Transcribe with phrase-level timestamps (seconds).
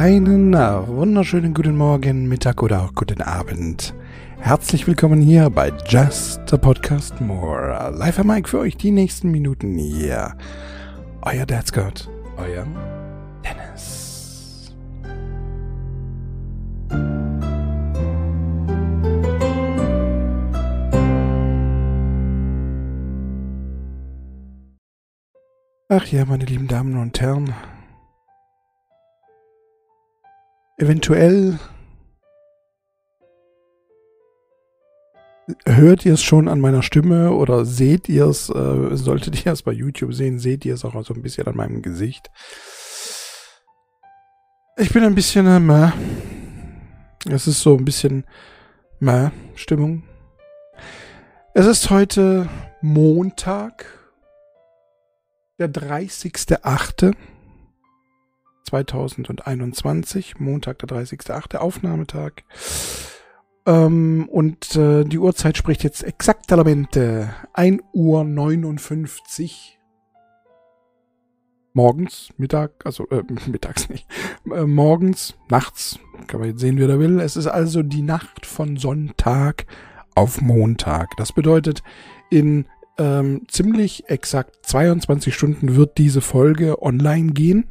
[0.00, 3.92] Einen wunderschönen guten Morgen, Mittag oder auch guten Abend.
[4.38, 7.92] Herzlich willkommen hier bei Just a Podcast More.
[7.94, 10.34] Live am Mike für euch die nächsten Minuten hier.
[11.20, 12.08] Euer Dad Scott,
[12.38, 12.66] euer
[13.44, 14.74] Dennis.
[25.90, 27.52] Ach ja, meine lieben Damen und Herren,
[30.80, 31.58] Eventuell
[35.66, 39.62] hört ihr es schon an meiner Stimme oder seht ihr es, äh, solltet ihr es
[39.62, 42.30] bei YouTube sehen, seht ihr es auch so ein bisschen an meinem Gesicht.
[44.78, 45.92] Ich bin ein bisschen äh, meh.
[47.28, 48.24] Es ist so ein bisschen
[49.00, 50.04] meh Stimmung.
[51.52, 52.48] Es ist heute
[52.80, 53.84] Montag,
[55.58, 57.14] der 30.8.
[58.70, 61.56] 2021, Montag, der 30.8.
[61.56, 62.44] Aufnahmetag.
[63.66, 69.78] Ähm, und äh, die Uhrzeit spricht jetzt exaktamente 1 Uhr 59
[71.72, 74.06] morgens, Mittag, also äh, mittags nicht,
[74.52, 77.20] äh, morgens, nachts, kann man jetzt sehen, wie er will.
[77.20, 79.66] Es ist also die Nacht von Sonntag
[80.14, 81.16] auf Montag.
[81.16, 81.82] Das bedeutet,
[82.30, 82.66] in
[82.98, 87.66] ähm, ziemlich exakt 22 Stunden wird diese Folge online gehen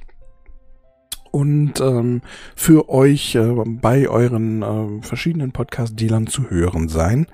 [1.31, 2.21] und ähm,
[2.55, 7.27] für euch äh, bei euren äh, verschiedenen Podcast-Dealern zu hören sein.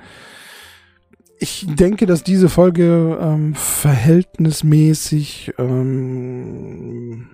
[1.40, 7.28] Ich denke, dass diese Folge ähm, verhältnismäßig ähm,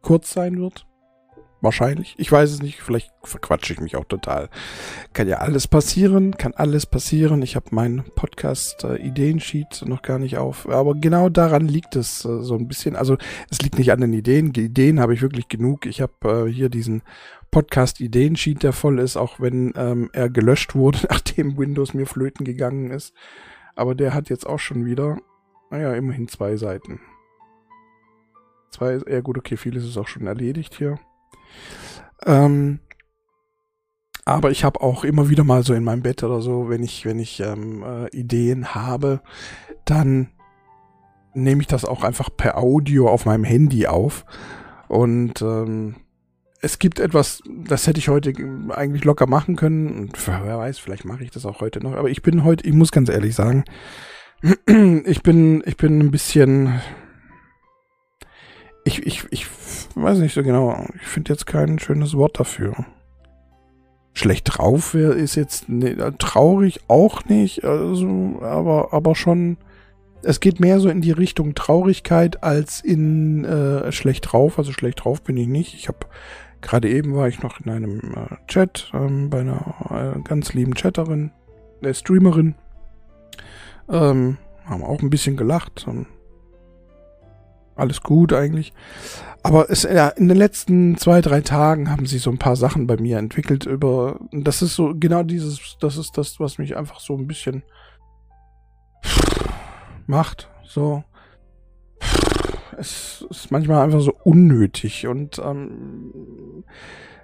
[0.00, 0.86] kurz sein wird.
[1.64, 2.14] Wahrscheinlich.
[2.18, 2.82] Ich weiß es nicht.
[2.82, 4.50] Vielleicht verquatsche ich mich auch total.
[5.14, 6.36] Kann ja alles passieren.
[6.36, 7.40] Kann alles passieren.
[7.40, 10.68] Ich habe meinen Podcast-Ideensheet äh, noch gar nicht auf.
[10.68, 12.96] Aber genau daran liegt es äh, so ein bisschen.
[12.96, 13.16] Also
[13.50, 14.52] es liegt nicht an den Ideen.
[14.52, 15.86] Die Ideen habe ich wirklich genug.
[15.86, 17.00] Ich habe äh, hier diesen
[17.50, 22.90] Podcast-Ideensheet, der voll ist, auch wenn ähm, er gelöscht wurde, nachdem Windows mir flöten gegangen
[22.90, 23.14] ist.
[23.74, 25.16] Aber der hat jetzt auch schon wieder,
[25.70, 27.00] naja, immerhin zwei Seiten.
[28.70, 30.98] Zwei, ja gut, okay, vieles ist auch schon erledigt hier.
[32.26, 32.80] Ähm,
[34.24, 37.04] aber ich habe auch immer wieder mal so in meinem Bett oder so, wenn ich,
[37.04, 39.20] wenn ich ähm, äh, Ideen habe,
[39.84, 40.30] dann
[41.34, 44.24] nehme ich das auch einfach per Audio auf meinem Handy auf.
[44.88, 45.96] Und ähm,
[46.60, 48.32] es gibt etwas, das hätte ich heute
[48.70, 49.88] eigentlich locker machen können.
[49.88, 51.92] Und wer weiß, vielleicht mache ich das auch heute noch.
[51.92, 53.64] Aber ich bin heute, ich muss ganz ehrlich sagen,
[55.04, 56.80] ich bin, ich bin ein bisschen,
[58.84, 59.46] ich, ich, ich
[59.94, 60.86] weiß nicht so genau.
[60.96, 62.84] Ich finde jetzt kein schönes Wort dafür.
[64.12, 69.56] Schlecht drauf ist jetzt ne, traurig auch nicht, also, aber, aber schon.
[70.22, 74.58] Es geht mehr so in die Richtung Traurigkeit als in äh, schlecht drauf.
[74.58, 75.74] Also schlecht drauf bin ich nicht.
[75.74, 75.98] Ich habe
[76.62, 80.74] gerade eben war ich noch in einem äh, Chat ähm, bei einer äh, ganz lieben
[80.74, 81.30] Chatterin,
[81.82, 82.54] der Streamerin.
[83.90, 85.86] Ähm, haben auch ein bisschen gelacht.
[85.86, 86.06] Und
[87.76, 88.72] alles gut eigentlich.
[89.42, 92.86] Aber es, ja, in den letzten zwei, drei Tagen haben sich so ein paar Sachen
[92.86, 96.98] bei mir entwickelt über, das ist so, genau dieses, das ist das, was mich einfach
[96.98, 97.62] so ein bisschen
[100.06, 101.04] macht, so.
[102.76, 106.64] Es ist manchmal einfach so unnötig und ähm,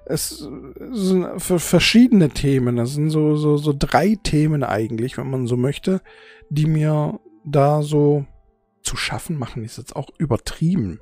[0.07, 0.47] es
[0.91, 5.57] sind für verschiedene Themen, das sind so, so, so drei Themen eigentlich, wenn man so
[5.57, 6.03] möchte,
[6.51, 8.27] die mir da so
[8.83, 11.01] zu schaffen machen, ist jetzt auch übertrieben.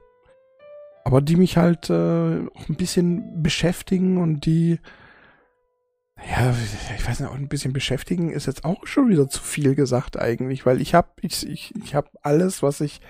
[1.04, 4.78] Aber die mich halt äh, auch ein bisschen beschäftigen und die,
[6.18, 6.54] ja,
[6.96, 10.18] ich weiß nicht, auch ein bisschen beschäftigen ist jetzt auch schon wieder zu viel gesagt
[10.18, 13.00] eigentlich, weil ich habe ich, ich, ich hab alles, was ich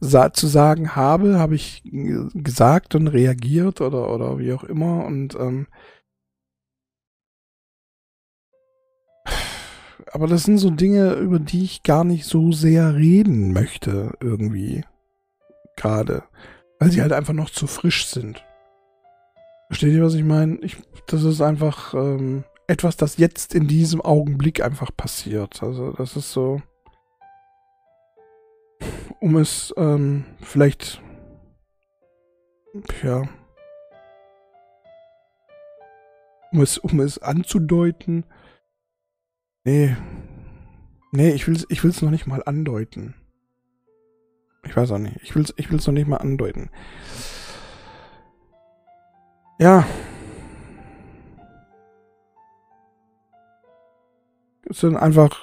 [0.00, 5.34] sa zu sagen habe, habe ich gesagt und reagiert oder, oder wie auch immer und
[5.36, 5.66] ähm,
[10.16, 14.82] aber das sind so Dinge, über die ich gar nicht so sehr reden möchte, irgendwie.
[15.76, 16.22] Gerade.
[16.78, 18.42] Weil sie halt einfach noch zu frisch sind.
[19.66, 20.56] Versteht ihr, was ich meine?
[20.62, 25.62] Ich, das ist einfach ähm, etwas, das jetzt in diesem Augenblick einfach passiert.
[25.62, 26.62] Also, das ist so.
[29.20, 31.02] Um es ähm, vielleicht.
[33.02, 33.28] Ja.
[36.52, 38.24] Um es, um es anzudeuten
[39.66, 39.96] Nee.
[41.10, 43.14] Nee, ich will es ich will's noch nicht mal andeuten.
[44.64, 45.18] Ich weiß auch nicht.
[45.24, 46.70] Ich will es ich will's noch nicht mal andeuten.
[49.58, 49.84] Ja.
[54.70, 55.42] Es sind einfach.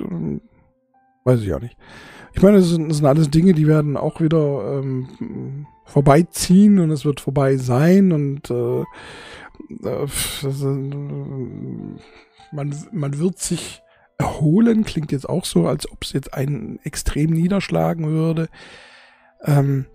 [1.25, 1.77] Weiß ich auch nicht.
[2.33, 7.03] Ich meine, das sind, sind alles Dinge, die werden auch wieder ähm, vorbeiziehen und es
[7.03, 8.81] wird vorbei sein und äh,
[9.83, 10.07] äh,
[12.53, 13.82] man, man wird sich
[14.23, 18.47] erholen, klingt jetzt auch so, als ob es jetzt einen extrem niederschlagen würde.
[19.43, 19.85] Ähm,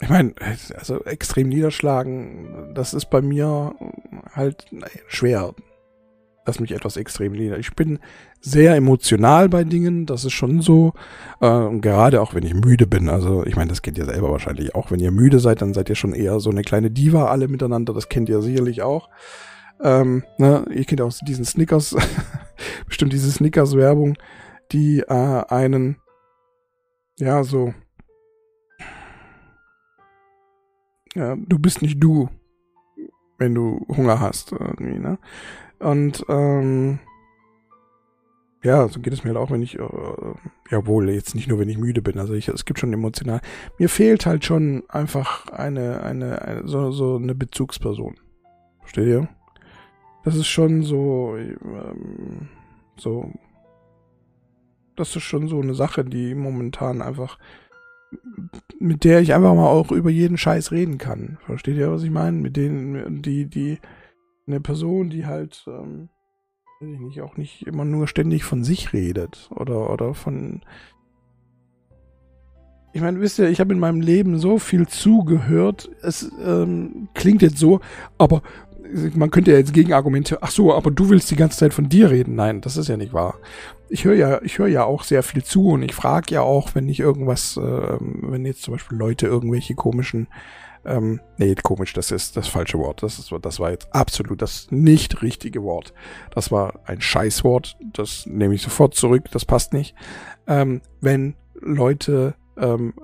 [0.00, 0.34] ich meine,
[0.76, 3.74] also extrem niederschlagen, das ist bei mir
[4.34, 4.66] halt
[5.08, 5.54] schwer
[6.48, 7.58] dass mich etwas extrem nieder.
[7.58, 7.98] Ich bin
[8.40, 10.94] sehr emotional bei Dingen, das ist schon so.
[11.42, 13.10] Äh, gerade auch wenn ich müde bin.
[13.10, 14.90] Also ich meine, das kennt ihr selber wahrscheinlich auch.
[14.90, 17.92] Wenn ihr müde seid, dann seid ihr schon eher so eine kleine Diva alle miteinander.
[17.92, 19.10] Das kennt ihr sicherlich auch.
[19.80, 21.94] Ähm, ne, ihr kennt auch diesen Snickers,
[22.86, 24.16] bestimmt diese Snickers-Werbung,
[24.72, 25.96] die äh, einen,
[27.18, 27.74] ja, so,
[31.14, 32.28] ja, du bist nicht du,
[33.38, 35.18] wenn du Hunger hast, irgendwie, ne?
[35.78, 36.98] Und ähm,
[38.64, 40.34] ja, so geht es mir halt auch, wenn ich, äh,
[40.70, 42.18] ja wohl, jetzt nicht nur, wenn ich müde bin.
[42.18, 43.40] Also ich, es gibt schon emotional.
[43.78, 48.16] Mir fehlt halt schon einfach eine, eine, eine so, so eine Bezugsperson.
[48.80, 49.28] Versteht ihr?
[50.24, 52.48] Das ist schon so, ähm,
[52.96, 53.32] so,
[54.96, 57.38] das ist schon so eine Sache, die momentan einfach,
[58.78, 61.38] mit der ich einfach mal auch über jeden Scheiß reden kann.
[61.46, 62.36] Versteht ihr, was ich meine?
[62.36, 63.78] Mit denen, die, die,
[64.48, 66.08] eine Person, die halt, ähm,
[66.80, 70.62] weiß ich nicht, auch nicht immer nur ständig von sich redet oder, oder von.
[72.94, 75.90] Ich meine, wisst ihr, ich habe in meinem Leben so viel zugehört.
[76.02, 77.80] Es ähm, klingt jetzt so,
[78.16, 78.42] aber
[79.14, 82.10] man könnte ja jetzt Gegenargumente, ach so, aber du willst die ganze Zeit von dir
[82.10, 82.34] reden.
[82.34, 83.36] Nein, das ist ja nicht wahr.
[83.88, 86.74] Ich höre ja, ich höre ja auch sehr viel zu und ich frage ja auch,
[86.74, 90.28] wenn ich irgendwas, äh, wenn jetzt zum Beispiel Leute irgendwelche komischen
[90.84, 93.02] ähm, nee, komisch, das ist das falsche Wort.
[93.02, 95.92] Das, ist, das war jetzt absolut das nicht richtige Wort.
[96.30, 97.76] Das war ein Scheißwort.
[97.92, 99.24] Das nehme ich sofort zurück.
[99.32, 99.94] Das passt nicht.
[100.46, 102.94] Ähm, wenn Leute ähm,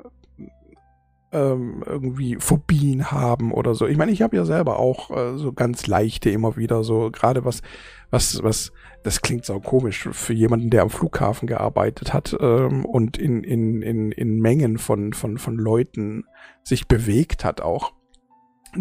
[1.34, 3.86] ähm, irgendwie Phobien haben oder so.
[3.86, 7.44] Ich meine, ich habe ja selber auch äh, so ganz leichte immer wieder so, gerade
[7.44, 7.60] was,
[8.10, 8.72] was, was,
[9.02, 13.82] das klingt so komisch für jemanden, der am Flughafen gearbeitet hat ähm, und in, in,
[13.82, 16.24] in, in Mengen von, von, von Leuten
[16.62, 17.92] sich bewegt hat auch.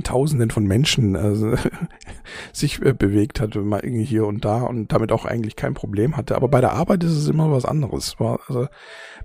[0.03, 1.55] Tausenden von Menschen äh,
[2.53, 6.17] sich äh, bewegt hat, mal irgendwie hier und da und damit auch eigentlich kein Problem
[6.17, 6.35] hatte.
[6.35, 8.15] Aber bei der Arbeit ist es immer was anderes.
[8.19, 8.67] Also,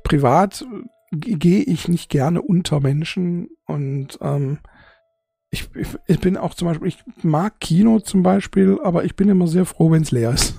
[0.03, 0.67] privat
[1.11, 4.59] gehe ich nicht gerne unter Menschen und ähm,
[5.51, 5.69] ich,
[6.07, 9.65] ich, bin auch zum Beispiel, ich mag Kino zum Beispiel, aber ich bin immer sehr
[9.65, 10.55] froh, wenn es leer ist.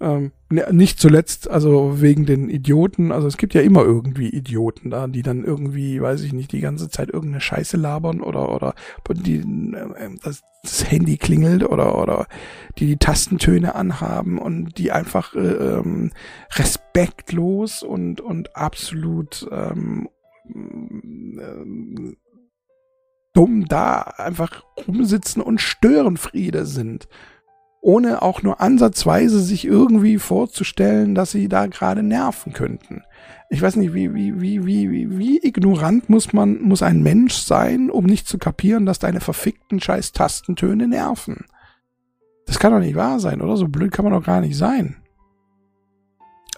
[0.00, 4.90] Ähm, ne, nicht zuletzt, also wegen den Idioten, also es gibt ja immer irgendwie Idioten
[4.90, 8.74] da, die dann irgendwie, weiß ich nicht, die ganze Zeit irgendeine Scheiße labern oder, oder
[9.10, 12.26] die, äh, das, das Handy klingelt oder, oder
[12.78, 16.12] die die Tastentöne anhaben und die einfach äh, ähm,
[16.54, 20.08] respektlos und, und absolut ähm,
[20.48, 22.16] äh,
[23.34, 27.08] dumm da einfach rumsitzen und Störenfriede sind
[27.80, 33.02] ohne auch nur ansatzweise sich irgendwie vorzustellen, dass sie da gerade nerven könnten.
[33.50, 37.90] Ich weiß nicht, wie, wie, wie, wie, wie ignorant muss man, muss ein Mensch sein,
[37.90, 41.46] um nicht zu kapieren, dass deine verfickten scheiß Tastentöne nerven.
[42.46, 43.56] Das kann doch nicht wahr sein, oder?
[43.56, 44.96] So blöd kann man doch gar nicht sein.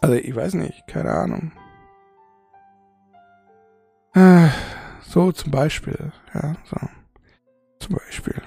[0.00, 1.52] Also, ich weiß nicht, keine Ahnung.
[4.14, 4.48] Äh,
[5.02, 6.76] so zum Beispiel, ja, so.
[7.80, 8.40] Zum Beispiel.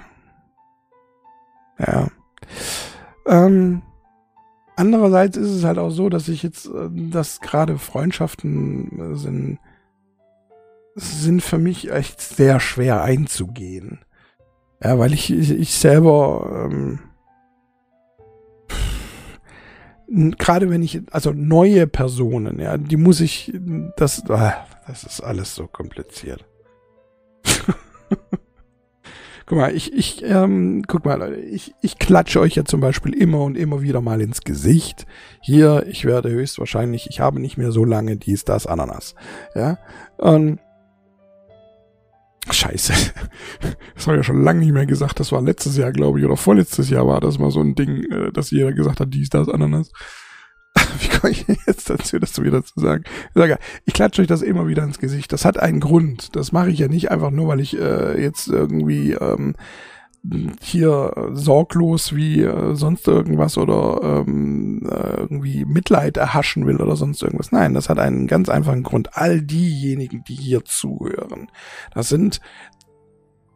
[1.80, 2.10] Ja.
[3.34, 3.82] Ähm,
[4.76, 9.60] andererseits ist es halt auch so, dass ich jetzt, äh, dass gerade Freundschaften äh, sind,
[10.94, 14.06] sind für mich echt sehr schwer einzugehen.
[14.84, 17.00] Ja, weil ich, ich, selber, ähm,
[20.38, 23.52] gerade wenn ich, also neue Personen, ja, die muss ich,
[23.98, 24.54] das, ah,
[24.86, 26.46] das ist alles so kompliziert.
[29.46, 33.14] Guck mal, ich, ich, ähm, guck mal, Leute, ich, ich klatsche euch ja zum Beispiel
[33.14, 35.06] immer und immer wieder mal ins Gesicht.
[35.42, 39.16] Hier, ich werde höchstwahrscheinlich, ich habe nicht mehr so lange dies, das, Ananas.
[39.56, 39.78] Ja,
[40.18, 40.60] und
[42.50, 42.94] Scheiße.
[43.96, 45.20] Das habe ich ja schon lange nicht mehr gesagt.
[45.20, 48.04] Das war letztes Jahr, glaube ich, oder vorletztes Jahr war das mal so ein Ding,
[48.12, 49.92] äh, dass jeder gesagt hat, dies, das, Ananas.
[51.00, 53.04] Wie komme ich jetzt dazu, das wieder zu sagen?
[53.06, 55.32] Ich sage, ich klatsche euch das immer wieder ins Gesicht.
[55.32, 56.36] Das hat einen Grund.
[56.36, 59.56] Das mache ich ja nicht einfach nur, weil ich äh, jetzt irgendwie ähm,
[60.62, 67.22] hier sorglos wie äh, sonst irgendwas oder ähm, äh, irgendwie Mitleid erhaschen will oder sonst
[67.22, 67.52] irgendwas.
[67.52, 69.18] Nein, das hat einen ganz einfachen Grund.
[69.18, 71.52] All diejenigen, die hier zuhören,
[71.94, 72.40] das sind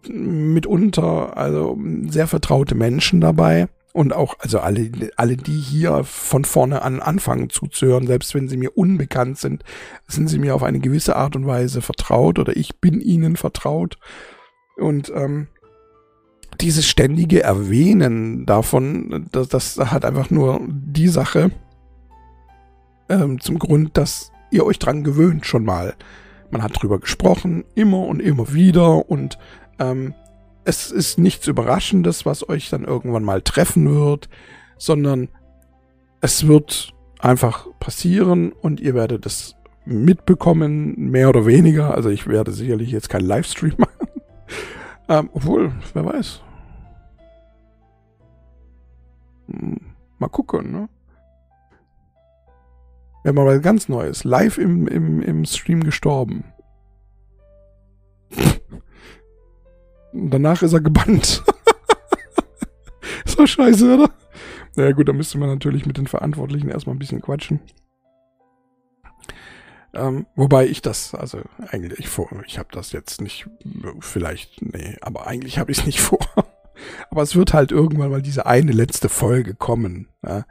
[0.10, 3.68] mitunter also sehr vertraute Menschen dabei
[3.98, 8.56] und auch, also alle, alle, die hier von vorne an anfangen zuzuhören, selbst wenn sie
[8.56, 9.64] mir unbekannt sind,
[10.06, 13.98] sind sie mir auf eine gewisse Art und Weise vertraut oder ich bin ihnen vertraut.
[14.78, 15.48] Und ähm,
[16.62, 21.50] dieses ständige Erwähnen davon, das, das hat einfach nur die Sache
[23.10, 25.96] ähm, zum Grund, dass ihr euch dran gewöhnt schon mal.
[26.52, 29.40] Man hat drüber gesprochen, immer und immer wieder und
[29.80, 30.14] ähm,
[30.68, 34.28] es ist nichts Überraschendes, was euch dann irgendwann mal treffen wird,
[34.78, 35.30] sondern
[36.20, 39.56] es wird einfach passieren und ihr werdet es
[39.86, 41.96] mitbekommen, mehr oder weniger.
[41.96, 44.22] Also ich werde sicherlich jetzt keinen Livestream machen.
[45.08, 46.42] ähm, obwohl, wer weiß.
[49.50, 49.80] Hm,
[50.20, 50.90] mal gucken, ne?
[53.24, 54.26] Wir haben mal ganz Neues.
[54.26, 56.44] Live im, im, im Stream gestorben.
[60.18, 61.44] Danach ist er gebannt.
[63.26, 64.10] ist doch scheiße, oder?
[64.76, 67.60] Naja gut, da müsste man natürlich mit den Verantwortlichen erstmal ein bisschen quatschen.
[69.94, 73.48] Ähm, wobei ich das, also eigentlich vor, ich habe das jetzt nicht,
[74.00, 76.20] vielleicht, nee, aber eigentlich habe ich es nicht vor.
[77.10, 80.46] aber es wird halt irgendwann mal diese eine letzte Folge kommen, ja,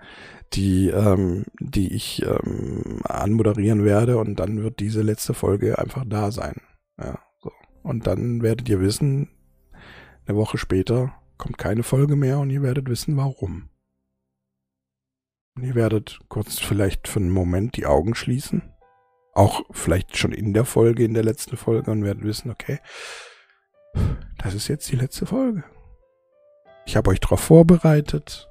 [0.53, 6.31] die, ähm, die ich ähm, anmoderieren werde und dann wird diese letzte Folge einfach da
[6.33, 6.57] sein.
[6.99, 7.53] Ja, so.
[7.83, 9.29] Und dann werdet ihr wissen,
[10.27, 13.69] eine Woche später kommt keine Folge mehr und ihr werdet wissen, warum.
[15.55, 18.63] Und ihr werdet kurz vielleicht für einen Moment die Augen schließen.
[19.33, 22.79] Auch vielleicht schon in der Folge, in der letzten Folge und werdet wissen, okay,
[24.39, 25.65] das ist jetzt die letzte Folge.
[26.87, 28.49] Ich habe euch darauf vorbereitet.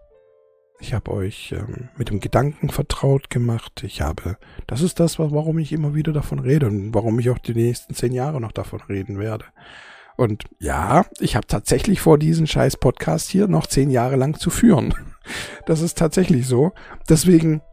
[0.79, 3.83] Ich habe euch ähm, mit dem Gedanken vertraut gemacht.
[3.83, 7.37] Ich habe, das ist das, warum ich immer wieder davon rede und warum ich auch
[7.37, 9.45] die nächsten zehn Jahre noch davon reden werde.
[10.17, 14.49] Und ja, ich habe tatsächlich vor, diesen scheiß Podcast hier noch zehn Jahre lang zu
[14.49, 14.93] führen.
[15.65, 16.73] Das ist tatsächlich so.
[17.09, 17.63] Deswegen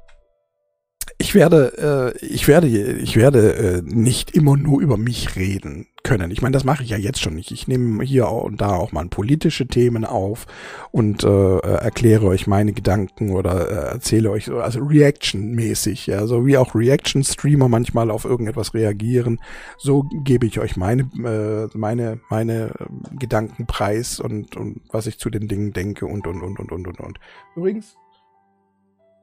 [1.23, 6.33] ich werde, äh, ich werde, ich werde äh, nicht immer nur über mich reden können.
[6.33, 7.53] Ich meine, das mache ich ja jetzt schon nicht.
[7.53, 10.49] Ich nehme hier und da auch mal politische Themen auf
[10.91, 16.45] und äh, erkläre euch meine Gedanken oder äh, erzähle euch so, also Reaction-mäßig, ja, so
[16.45, 19.41] wie auch Reaction-Streamer manchmal auf irgendetwas reagieren.
[19.79, 22.73] So gebe ich euch meine, äh, meine, meine
[23.17, 26.89] Gedanken preis und, und was ich zu den Dingen denke und und und und und
[26.89, 27.21] und und.
[27.55, 27.95] Übrigens,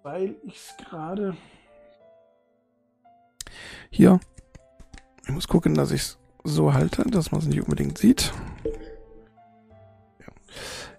[0.01, 1.35] weil ich es gerade
[3.89, 4.19] hier.
[5.25, 8.31] Ich muss gucken, dass ich es so halte, dass man es nicht unbedingt sieht.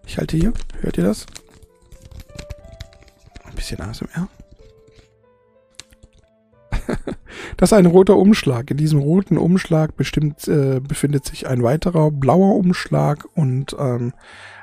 [0.07, 0.53] Ich halte hier.
[0.81, 1.27] Hört ihr das?
[3.45, 4.29] Ein bisschen ASMR.
[7.57, 8.71] das ist ein roter Umschlag.
[8.71, 14.13] In diesem roten Umschlag bestimmt, äh, befindet sich ein weiterer blauer Umschlag und ähm,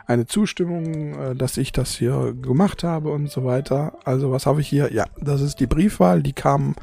[0.05, 3.93] eine Zustimmung, äh, dass ich das hier gemacht habe und so weiter.
[4.05, 4.93] Also was habe ich hier?
[4.93, 6.23] Ja, das ist die Briefwahl.
[6.23, 6.75] Die kam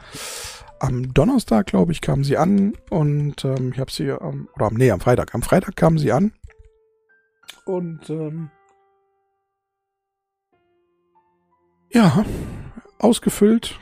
[0.85, 4.91] am Donnerstag, glaube ich, kam sie an und ähm, ich habe sie, ähm, oder nee,
[4.91, 5.35] am Freitag.
[5.35, 6.33] Am Freitag kam sie an
[7.65, 8.51] und ähm,
[11.93, 12.25] ja,
[12.99, 13.79] ausgefüllt.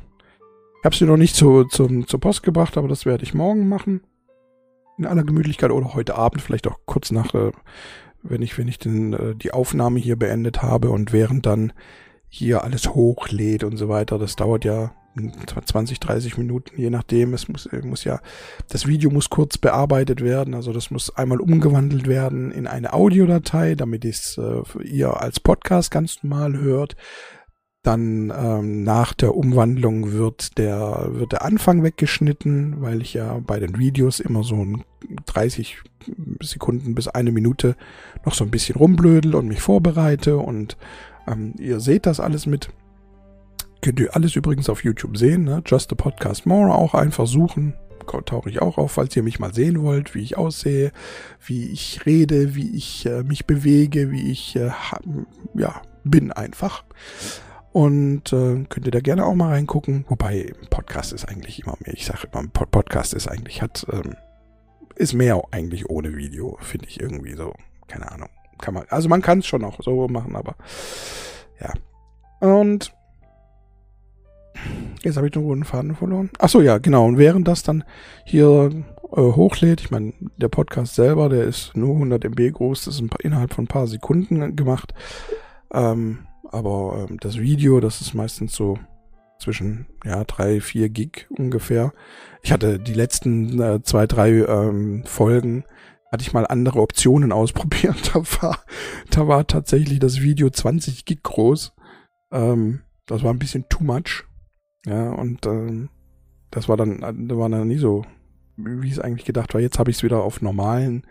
[0.80, 3.68] Ich habe sie noch nicht zu, zum, zur Post gebracht, aber das werde ich morgen
[3.68, 4.02] machen.
[4.98, 7.52] In aller Gemütlichkeit oder heute Abend, vielleicht auch kurz nach, äh,
[8.22, 11.72] wenn ich, wenn ich den, äh, die Aufnahme hier beendet habe und während dann
[12.28, 14.18] hier alles hochlädt und so weiter.
[14.18, 17.34] Das dauert ja 20, 30 Minuten, je nachdem.
[17.34, 18.20] Es muss, muss ja,
[18.68, 23.74] das Video muss kurz bearbeitet werden, also das muss einmal umgewandelt werden in eine Audiodatei,
[23.74, 26.96] damit es äh, ihr als Podcast ganz normal hört.
[27.82, 33.58] Dann ähm, nach der Umwandlung wird der, wird der Anfang weggeschnitten, weil ich ja bei
[33.58, 34.64] den Videos immer so
[35.26, 35.78] 30
[36.40, 37.76] Sekunden bis eine Minute
[38.24, 40.76] noch so ein bisschen rumblödel und mich vorbereite und
[41.26, 42.70] ähm, ihr seht das alles mit.
[43.82, 45.60] Könnt ihr alles übrigens auf YouTube sehen, ne?
[45.66, 47.74] Just a Podcast More auch einfach suchen.
[48.26, 50.92] Tauche ich auch auf, falls ihr mich mal sehen wollt, wie ich aussehe,
[51.44, 54.70] wie ich rede, wie ich äh, mich bewege, wie ich äh,
[55.54, 56.84] ja, bin einfach.
[57.72, 60.04] Und äh, könnt ihr da gerne auch mal reingucken.
[60.08, 61.94] Wobei, Podcast ist eigentlich immer mehr.
[61.94, 64.14] Ich sage immer, Podcast ist eigentlich, hat, ähm,
[64.94, 67.52] ist mehr eigentlich ohne Video, finde ich irgendwie so.
[67.88, 68.28] Keine Ahnung.
[68.60, 70.54] Kann man, also man kann es schon auch so machen, aber
[71.60, 71.72] ja.
[72.40, 72.92] Und
[75.02, 76.30] Jetzt habe ich den roten Faden verloren.
[76.38, 77.06] Ach so, ja, genau.
[77.06, 77.84] Und während das dann
[78.24, 78.70] hier
[79.12, 83.04] äh, hochlädt, ich meine, der Podcast selber, der ist nur 100 MB groß, das ist
[83.20, 84.94] innerhalb von ein paar Sekunden gemacht.
[85.72, 88.78] Ähm, aber ähm, das Video, das ist meistens so
[89.38, 91.92] zwischen ja drei, vier Gig ungefähr.
[92.42, 95.64] Ich hatte die letzten äh, zwei, drei ähm, Folgen,
[96.10, 98.14] hatte ich mal andere Optionen ausprobiert.
[98.14, 98.58] Da war,
[99.10, 101.72] da war tatsächlich das Video 20 Gig groß.
[102.30, 104.24] Ähm, das war ein bisschen too much.
[104.86, 105.88] Ja, und ähm,
[106.50, 108.04] das war dann, da war dann nie so,
[108.56, 109.60] wie es eigentlich gedacht war.
[109.60, 111.06] Jetzt habe ich es wieder auf normalen,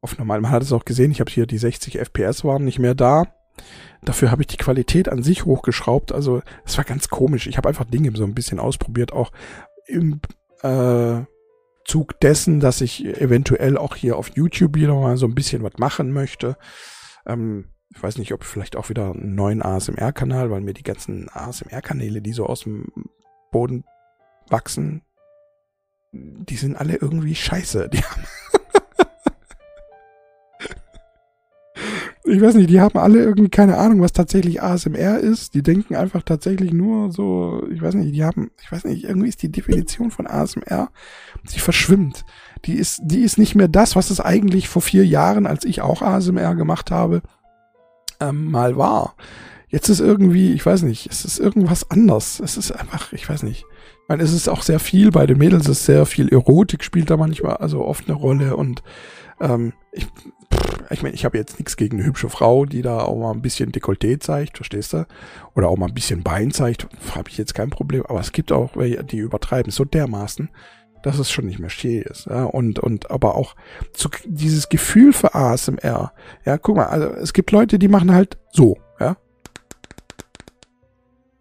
[0.00, 0.42] auf normalen.
[0.42, 3.26] Man hat es auch gesehen, ich habe hier die 60 FPS waren nicht mehr da.
[4.02, 6.12] Dafür habe ich die Qualität an sich hochgeschraubt.
[6.12, 7.46] Also es war ganz komisch.
[7.46, 9.30] Ich habe einfach Dinge so ein bisschen ausprobiert, auch
[9.86, 10.20] im
[10.62, 11.24] äh,
[11.84, 15.78] Zug dessen, dass ich eventuell auch hier auf YouTube wieder mal so ein bisschen was
[15.78, 16.56] machen möchte.
[17.26, 21.28] Ähm, ich weiß nicht, ob vielleicht auch wieder einen neuen ASMR-Kanal, weil mir die ganzen
[21.28, 22.86] ASMR-Kanäle, die so aus dem
[23.50, 23.84] Boden
[24.48, 25.02] wachsen,
[26.12, 27.88] die sind alle irgendwie scheiße.
[27.90, 28.24] Die haben
[32.24, 35.54] ich weiß nicht, die haben alle irgendwie keine Ahnung, was tatsächlich ASMR ist.
[35.54, 39.28] Die denken einfach tatsächlich nur so, ich weiß nicht, die haben, ich weiß nicht, irgendwie
[39.28, 40.90] ist die Definition von ASMR,
[41.44, 42.24] sie verschwimmt.
[42.64, 45.82] Die ist, die ist nicht mehr das, was es eigentlich vor vier Jahren, als ich
[45.82, 47.22] auch ASMR gemacht habe,
[48.28, 49.14] ähm, mal war.
[49.68, 52.40] Jetzt ist irgendwie, ich weiß nicht, es ist irgendwas anders.
[52.40, 53.64] Es ist einfach, ich weiß nicht.
[54.02, 56.84] Ich meine, es ist auch sehr viel bei den Mädels, es ist sehr viel Erotik
[56.84, 58.82] spielt da manchmal, also oft eine Rolle und
[59.40, 60.06] ähm, ich,
[60.90, 63.42] ich meine, ich habe jetzt nichts gegen eine hübsche Frau, die da auch mal ein
[63.42, 65.06] bisschen Dekolleté zeigt, verstehst du?
[65.54, 68.04] Oder auch mal ein bisschen Bein zeigt, habe ich jetzt kein Problem.
[68.06, 70.50] Aber es gibt auch welche, die übertreiben so dermaßen,
[71.02, 72.26] dass es schon nicht mehr schön ist.
[72.26, 72.44] Ja?
[72.44, 73.54] Und, und aber auch
[73.92, 76.12] zu, dieses Gefühl für ASMR.
[76.44, 79.16] Ja, guck mal, also es gibt Leute, die machen halt so, ja.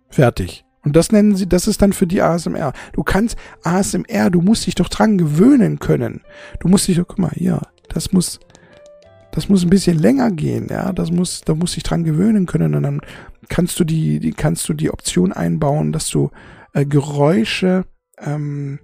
[0.10, 0.65] Fertig.
[0.84, 2.74] Und das nennen sie, das ist dann für die ASMR.
[2.94, 6.22] Du kannst ASMR, du musst dich doch dran gewöhnen können.
[6.60, 8.39] Du musst dich doch, guck mal, hier, das muss,
[9.32, 10.91] das muss ein bisschen länger gehen, ja.
[10.91, 12.74] Das muss, da muss ich dran gewöhnen können.
[12.74, 13.01] Und dann
[13.48, 16.32] kannst du die, die kannst du die Option einbauen, dass du
[16.74, 17.86] äh, Geräusche
[18.18, 18.80] ähm,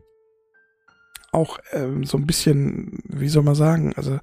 [1.37, 4.19] auch ähm, so ein bisschen, wie soll man sagen, also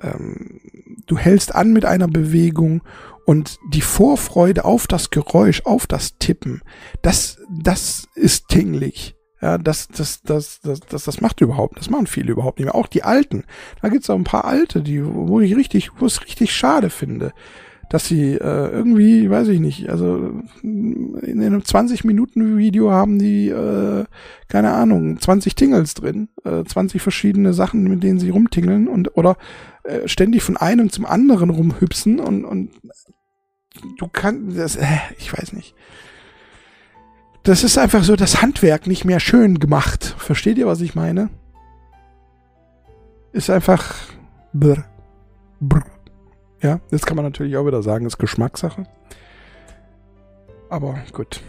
[0.00, 0.60] ähm,
[1.06, 2.82] du hältst an mit einer Bewegung
[3.26, 6.62] und die Vorfreude auf das Geräusch, auf das Tippen,
[7.02, 9.14] das, das ist tinglig.
[9.40, 12.74] Ja, das, das, das, das, das, das macht überhaupt, das machen viele überhaupt nicht mehr.
[12.74, 13.44] Auch die Alten.
[13.80, 17.32] Da gibt's auch ein paar Alte, die, wo ich richtig, wo es richtig schade finde,
[17.90, 24.04] dass sie äh, irgendwie, weiß ich nicht, also in einem 20-Minuten-Video haben die, äh,
[24.48, 29.36] keine Ahnung, 20 Tingles drin, äh, 20 verschiedene Sachen, mit denen sie rumtingeln und oder
[29.84, 32.70] äh, ständig von einem zum anderen rumhüpsen und, und
[33.98, 35.74] du kannst das, äh, ich weiß nicht
[37.48, 40.14] das ist einfach so das Handwerk nicht mehr schön gemacht.
[40.18, 41.30] Versteht ihr, was ich meine?
[43.32, 43.94] Ist einfach
[44.52, 44.84] brr,
[45.58, 45.97] brr.
[46.60, 48.84] Ja, jetzt kann man natürlich auch wieder sagen, ist Geschmackssache.
[50.68, 51.40] Aber gut.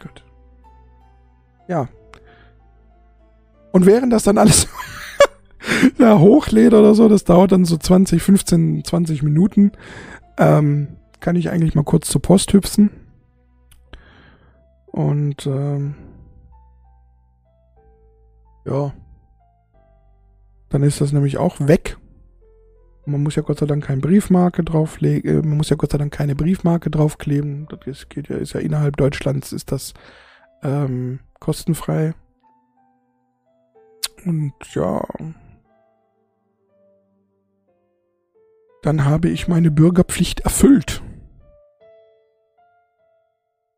[0.00, 0.24] Gut.
[1.68, 1.88] Ja.
[3.72, 4.68] Und während das dann alles
[5.98, 9.72] ja, hochlädt oder so, das dauert dann so 20, 15, 20 Minuten.
[10.38, 12.90] Ähm, kann ich eigentlich mal kurz zur Post hüpfen.
[14.86, 15.94] Und ähm,
[18.66, 18.92] ja,
[20.72, 21.98] dann ist das nämlich auch weg.
[23.04, 25.98] Man muss ja Gott sei Dank keine Briefmarke drauflegen, äh, man muss ja Gott sei
[25.98, 27.68] Dank keine Briefmarke draufkleben.
[27.84, 29.92] Das geht ja, ist ja innerhalb Deutschlands ist das
[30.62, 32.14] ähm, kostenfrei.
[34.24, 35.02] Und ja,
[38.82, 41.02] dann habe ich meine Bürgerpflicht erfüllt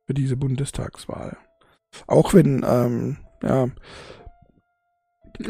[0.07, 1.37] für diese Bundestagswahl.
[2.07, 3.69] Auch wenn, ähm, ja,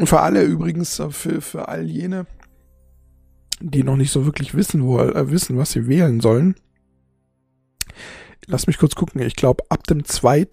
[0.03, 2.25] für alle übrigens, äh, für, für all jene,
[3.59, 6.55] die noch nicht so wirklich wissen, wo, äh, wissen, was sie wählen sollen.
[8.47, 9.21] Lass mich kurz gucken.
[9.21, 10.47] Ich glaube, ab dem 2.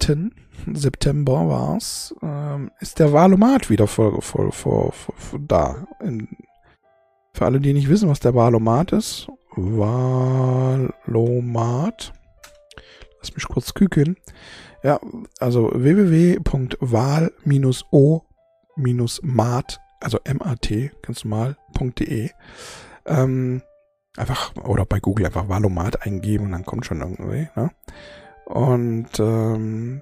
[0.73, 5.85] September war's, ähm, ist der Wahlomat wieder vor, vor, vor, vor da.
[6.01, 6.29] In,
[7.33, 9.27] für alle, die nicht wissen, was der Wahlomat ist.
[9.55, 10.93] Wahlomat
[13.23, 14.17] Lass mich kurz küken.
[14.83, 14.99] Ja,
[15.39, 15.71] also
[18.75, 22.29] www.wahl-o-mat, also M-A-T, ganz normal.de.
[23.05, 23.61] Ähm,
[24.17, 27.71] einfach, oder bei Google einfach Wahlomat eingeben und dann kommt schon irgendwie, ne?
[28.45, 30.01] Und ähm,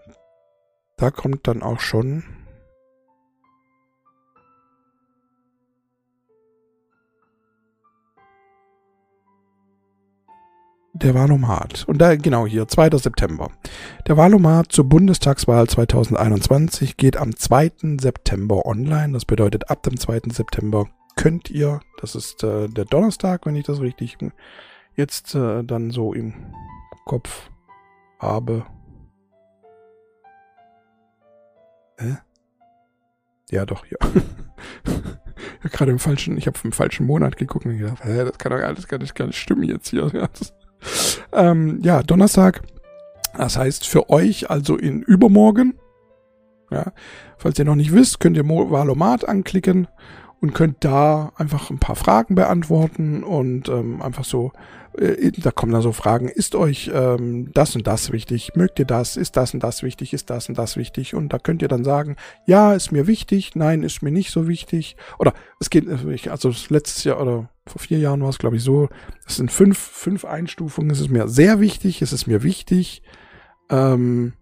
[0.97, 2.23] da kommt dann auch schon
[10.93, 11.85] der Wahlomat.
[11.87, 12.97] Und da, genau hier, 2.
[12.97, 13.49] September.
[14.07, 17.71] Der Wahlomat zur Bundestagswahl 2021 geht am 2.
[17.99, 19.13] September online.
[19.13, 20.21] Das bedeutet, ab dem 2.
[20.31, 24.17] September könnt ihr, das ist äh, der Donnerstag, wenn ich das richtig
[24.95, 26.33] jetzt äh, dann so im
[27.05, 27.49] Kopf
[28.19, 28.65] habe.
[31.97, 32.15] Äh?
[33.49, 33.97] Ja, doch, ja.
[35.63, 38.51] ja gerade im falschen, ich habe im falschen Monat geguckt und gedacht, hä, das kann
[38.51, 40.09] doch alles gar nicht, gar nicht stimmen jetzt hier.
[40.13, 40.53] Ja, das,
[41.33, 42.61] ähm, ja, Donnerstag.
[43.37, 45.75] Das heißt für euch also in übermorgen.
[46.69, 46.93] Ja,
[47.37, 49.87] falls ihr noch nicht wisst, könnt ihr Valomat anklicken
[50.41, 54.51] und könnt da einfach ein paar Fragen beantworten und ähm, einfach so,
[54.97, 58.53] äh, da kommen dann so Fragen, ist euch ähm, das und das wichtig?
[58.55, 59.17] Mögt ihr das?
[59.17, 60.13] Ist das und das wichtig?
[60.13, 61.13] Ist das und das wichtig?
[61.13, 62.15] Und da könnt ihr dann sagen,
[62.45, 64.95] ja, ist mir wichtig, nein, ist mir nicht so wichtig.
[65.19, 65.87] Oder es geht,
[66.27, 68.89] also letztes Jahr oder vor vier Jahren war es, glaube ich, so,
[69.25, 73.01] es sind fünf, fünf Einstufungen, es ist mir sehr wichtig, es ist mir wichtig,
[73.69, 74.33] ähm,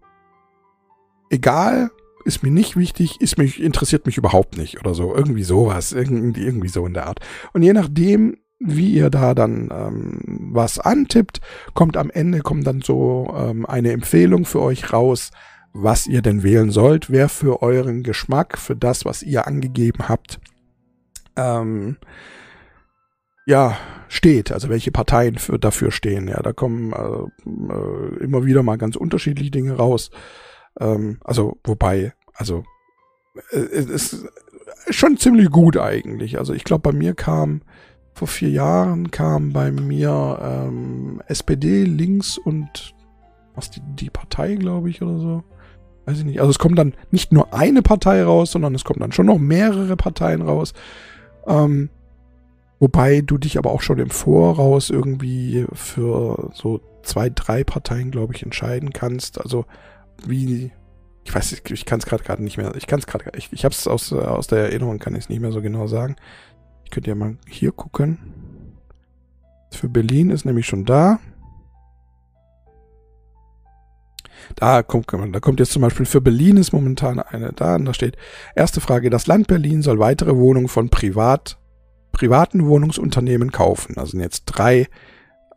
[1.30, 1.90] egal,
[2.24, 5.14] ist mir nicht wichtig, ist mich, interessiert mich überhaupt nicht oder so.
[5.14, 7.20] Irgendwie sowas, irgendwie, irgendwie so in der Art.
[7.52, 10.20] Und je nachdem, wie ihr da dann ähm,
[10.52, 11.40] was antippt,
[11.72, 15.30] kommt am Ende, kommt dann so ähm, eine Empfehlung für euch raus,
[15.72, 20.40] was ihr denn wählen sollt, wer für euren Geschmack, für das, was ihr angegeben habt,
[21.36, 21.96] ähm,
[23.50, 26.28] ja, steht, also welche Parteien für, dafür stehen.
[26.28, 30.10] Ja, da kommen äh, äh, immer wieder mal ganz unterschiedliche Dinge raus.
[30.78, 32.62] Ähm, also, wobei, also,
[33.50, 34.26] äh, es ist
[34.90, 36.38] schon ziemlich gut eigentlich.
[36.38, 37.62] Also, ich glaube, bei mir kam,
[38.14, 42.94] vor vier Jahren kam bei mir ähm, SPD, links und
[43.56, 45.42] was die, die Partei, glaube ich, oder so.
[46.06, 46.40] Weiß ich nicht.
[46.40, 49.38] Also, es kommt dann nicht nur eine Partei raus, sondern es kommen dann schon noch
[49.38, 50.72] mehrere Parteien raus.
[51.48, 51.90] Ähm,
[52.80, 58.34] Wobei du dich aber auch schon im Voraus irgendwie für so zwei, drei Parteien, glaube
[58.34, 59.38] ich, entscheiden kannst.
[59.38, 59.66] Also
[60.26, 60.72] wie,
[61.24, 63.66] ich weiß, ich, ich kann es gerade nicht mehr, ich kann es gerade, ich, ich
[63.66, 66.16] habe es aus, aus der Erinnerung, kann ich es nicht mehr so genau sagen.
[66.84, 68.18] Ich könnte ja mal hier gucken.
[69.72, 71.20] Für Berlin ist nämlich schon da.
[74.56, 77.92] Da kommt, da kommt jetzt zum Beispiel für Berlin ist momentan eine da und da
[77.92, 78.16] steht,
[78.56, 81.59] erste Frage, das Land Berlin soll weitere Wohnungen von privat
[82.12, 83.96] privaten Wohnungsunternehmen kaufen.
[83.98, 84.88] Also sind jetzt drei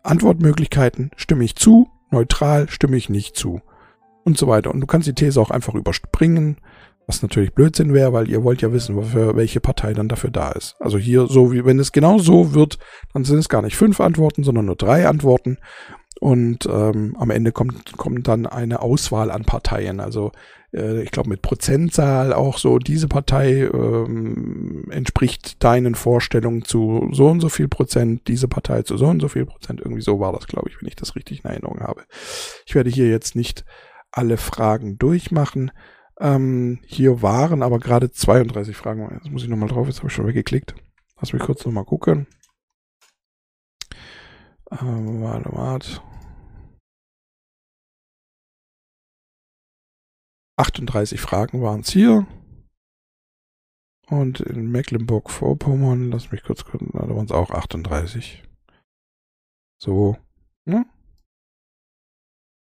[0.03, 1.11] Antwortmöglichkeiten.
[1.15, 3.61] Stimme ich zu, neutral, stimme ich nicht zu.
[4.23, 4.73] Und so weiter.
[4.73, 6.57] Und du kannst die These auch einfach überspringen,
[7.07, 10.51] was natürlich Blödsinn wäre, weil ihr wollt ja wissen, für welche Partei dann dafür da
[10.51, 10.75] ist.
[10.79, 12.79] Also hier, so wie, wenn es genau so wird,
[13.13, 15.57] dann sind es gar nicht fünf Antworten, sondern nur drei Antworten.
[16.23, 19.99] Und ähm, am Ende kommt, kommt dann eine Auswahl an Parteien.
[19.99, 20.31] Also
[20.71, 27.27] äh, ich glaube mit Prozentzahl auch so, diese Partei ähm, entspricht deinen Vorstellungen zu so
[27.27, 29.81] und so viel Prozent, diese Partei zu so und so viel Prozent.
[29.81, 32.05] Irgendwie so war das, glaube ich, wenn ich das richtig in Erinnerung habe.
[32.65, 33.65] Ich werde hier jetzt nicht
[34.09, 35.71] alle Fragen durchmachen.
[36.21, 39.09] Ähm, hier waren aber gerade 32 Fragen.
[39.13, 40.73] Jetzt muss ich nochmal drauf, jetzt habe ich schon weggeklickt.
[41.19, 42.27] Lass mich kurz nochmal gucken.
[44.71, 46.12] Ähm, warte, warte.
[50.57, 52.27] 38 Fragen waren es hier.
[54.07, 58.43] Und in Mecklenburg-Vorpommern, lass mich kurz gucken, da waren es auch 38.
[59.77, 60.17] So,
[60.65, 60.85] ne?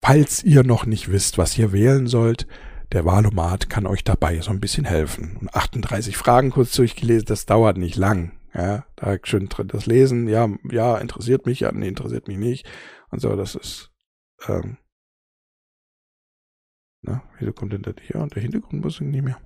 [0.03, 2.47] Falls ihr noch nicht wisst, was ihr wählen sollt,
[2.91, 5.37] der Wahlomat kann euch dabei so ein bisschen helfen.
[5.37, 8.31] Und 38 Fragen kurz durchgelesen, das dauert nicht lang.
[8.53, 12.67] Ja, da schön das Lesen, ja, ja, interessiert mich, ja, nee, interessiert mich nicht.
[13.11, 13.91] Und so, das ist,
[14.47, 14.77] ähm,
[17.01, 19.38] na, wieso kommt denn das hier und der Hintergrundmusik nicht mehr?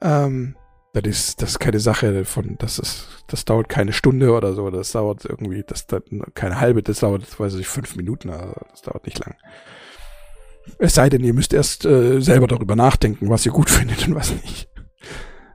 [0.00, 0.56] Ähm,
[0.92, 4.70] das ist, das ist keine Sache von, das ist, das dauert keine Stunde oder so,
[4.70, 8.82] das dauert irgendwie, das dauert keine halbe, das dauert, weiß ich, fünf Minuten, also das
[8.82, 9.36] dauert nicht lang.
[10.78, 14.14] Es sei denn, ihr müsst erst äh, selber darüber nachdenken, was ihr gut findet und
[14.14, 14.68] was nicht.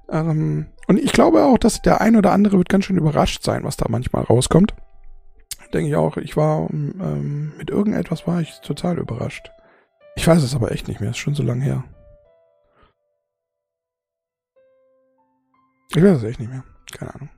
[0.10, 3.64] Ähm, und ich glaube auch, dass der ein oder andere wird ganz schön überrascht sein,
[3.64, 4.74] was da manchmal rauskommt.
[5.74, 6.18] Denke ich auch.
[6.18, 9.52] Ich war ähm, mit irgendetwas war ich total überrascht.
[10.16, 11.84] Ich weiß es aber echt nicht mehr, ist schon so lange her.
[15.96, 16.64] Ich weiß es echt nicht mehr.
[16.92, 17.30] Keine Ahnung.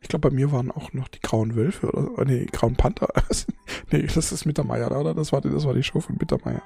[0.00, 3.08] Ich glaube, bei mir waren auch noch die grauen Wölfe oder nee, die grauen Panther.
[3.90, 5.14] nee, das ist Mittermeier, oder?
[5.14, 6.62] Das war, das war die Show von Mittermeier.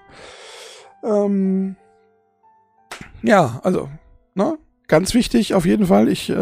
[1.03, 1.77] Ähm,
[3.23, 3.89] ja, also,
[4.35, 4.59] ne?
[4.89, 6.35] Ganz wichtig auf jeden Fall, ich äh,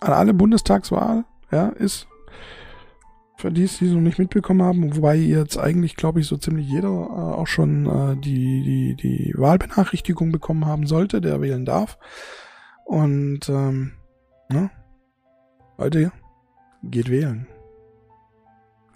[0.00, 2.06] an alle Bundestagswahl, ja, ist
[3.42, 6.68] für die, die es noch nicht mitbekommen haben, wobei jetzt eigentlich, glaube ich, so ziemlich
[6.68, 11.98] jeder äh, auch schon äh, die, die, die Wahlbenachrichtigung bekommen haben sollte, der wählen darf.
[12.84, 13.94] Und ähm,
[14.48, 14.70] ne?
[15.76, 16.12] Leute,
[16.84, 17.48] geht wählen.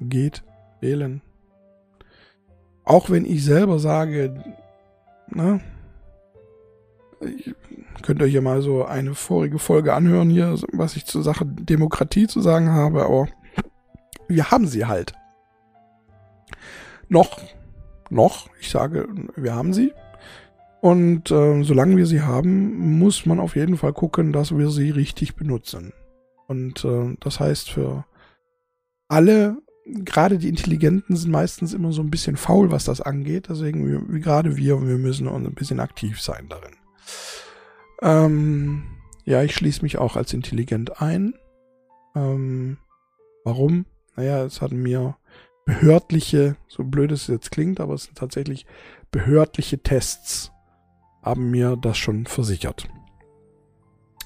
[0.00, 0.44] Geht
[0.80, 1.22] wählen.
[2.84, 4.44] Auch wenn ich selber sage,
[5.26, 5.60] ne?
[8.02, 12.28] Könnt euch ja mal so eine vorige Folge anhören hier, was ich zur Sache Demokratie
[12.28, 13.26] zu sagen habe, aber
[14.28, 15.12] wir haben sie halt.
[17.08, 17.40] Noch,
[18.10, 19.92] noch, ich sage, wir haben sie.
[20.80, 24.90] Und äh, solange wir sie haben, muss man auf jeden Fall gucken, dass wir sie
[24.90, 25.92] richtig benutzen.
[26.46, 28.04] Und äh, das heißt für
[29.08, 33.48] alle, gerade die Intelligenten sind meistens immer so ein bisschen faul, was das angeht.
[33.48, 36.76] Deswegen, wie, wie gerade wir, wir müssen ein bisschen aktiv sein darin.
[38.02, 38.82] Ähm,
[39.24, 41.34] ja, ich schließe mich auch als intelligent ein.
[42.14, 42.78] Ähm,
[43.44, 43.86] warum?
[44.16, 45.16] Naja, es hatten mir
[45.66, 48.66] behördliche, so blöd es jetzt klingt, aber es sind tatsächlich
[49.10, 50.52] behördliche Tests,
[51.22, 52.88] haben mir das schon versichert.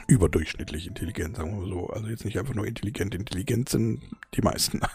[0.06, 1.86] Überdurchschnittlich intelligent, sagen wir mal so.
[1.88, 4.00] Also jetzt nicht einfach nur intelligent, intelligent sind
[4.34, 4.80] die meisten.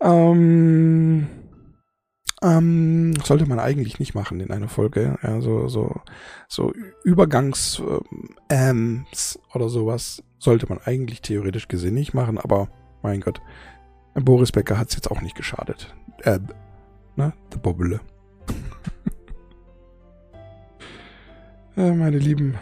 [0.00, 1.26] ähm,
[2.42, 5.18] ähm, sollte man eigentlich nicht machen in einer Folge.
[5.22, 6.00] Ja, so, so,
[6.48, 7.82] so Übergangs
[8.50, 9.06] ähm,
[9.54, 12.68] oder sowas sollte man eigentlich theoretisch gesehen nicht machen, aber
[13.02, 13.40] mein Gott.
[14.14, 15.92] Boris Becker hat es jetzt auch nicht geschadet.
[16.22, 16.38] Äh,
[17.16, 17.32] ne?
[17.52, 18.00] Der Bobbele.
[21.74, 22.54] ja, meine Lieben.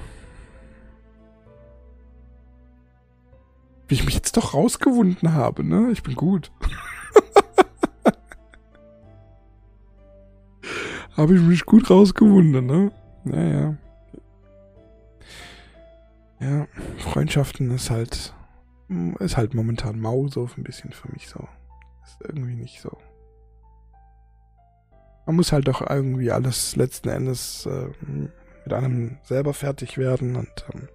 [3.89, 5.91] Wie ich mich jetzt doch rausgewunden habe, ne?
[5.93, 6.51] Ich bin gut.
[11.17, 12.91] habe ich mich gut rausgewunden, ne?
[13.25, 13.77] Naja.
[16.43, 16.67] Ja,
[16.99, 18.35] Freundschaften ist halt
[19.21, 21.49] ist halt momentan mau so ein bisschen für mich so.
[22.05, 22.99] Ist irgendwie nicht so.
[25.25, 27.89] Man muss halt doch irgendwie alles letzten Endes äh,
[28.65, 30.89] mit einem selber fertig werden und ähm,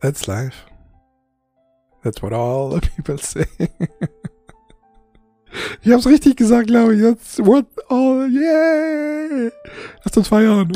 [0.00, 0.66] that's life.
[2.02, 3.46] That's what all the people say.
[5.82, 7.00] ich hab's richtig gesagt, glaube ich.
[7.00, 9.50] Jetzt, what, oh, yeah!
[10.04, 10.70] Lass uns feiern.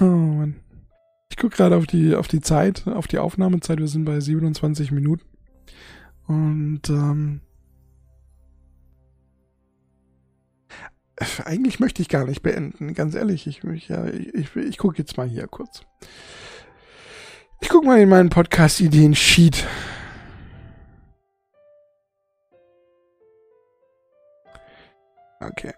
[0.00, 0.56] Oh Mann.
[1.30, 3.78] Ich gucke gerade auf die, auf die Zeit, auf die Aufnahmezeit.
[3.78, 5.24] Wir sind bei 27 Minuten.
[6.26, 7.40] Und ähm,
[11.44, 13.46] eigentlich möchte ich gar nicht beenden, ganz ehrlich.
[13.46, 15.82] Ich, ich, ja, ich, ich gucke jetzt mal hier kurz.
[17.64, 19.66] Ich gucke mal in meinen Podcast-Ideen-Sheet.
[25.40, 25.72] Okay.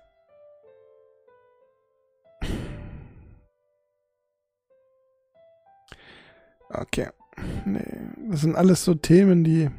[6.71, 7.07] Okay.
[7.65, 7.85] Nee,
[8.31, 9.71] das sind alles so Themen, die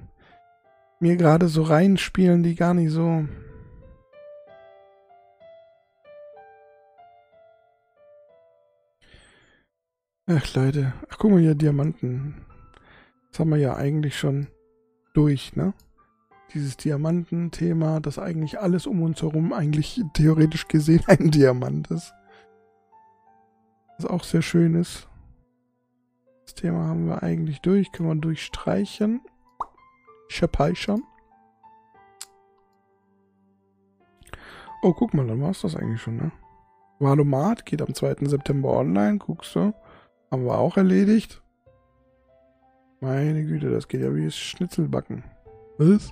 [1.02, 3.28] mir gerade so reinspielen, die gar nicht so.
[10.30, 12.36] Ach Leute, ach guck mal hier, Diamanten.
[13.32, 14.48] Das haben wir ja eigentlich schon
[15.14, 15.74] durch, ne?
[16.54, 22.14] Dieses Diamanten-Thema, dass eigentlich alles um uns herum eigentlich theoretisch gesehen ein Diamant ist.
[23.98, 25.08] Was auch sehr schön ist.
[26.44, 27.94] Das Thema haben wir eigentlich durch.
[27.94, 29.22] Können wir durchstreichen.
[30.28, 31.04] Speichern.
[34.82, 36.34] Oh, guck mal, dann war es das eigentlich schon, ne?
[37.00, 38.28] Valomat geht am 2.
[38.28, 39.74] September online, guckst du.
[40.32, 41.42] Haben wir auch erledigt.
[43.00, 45.24] Meine Güte, das geht ja wie Schnitzelbacken.
[45.78, 46.12] Was?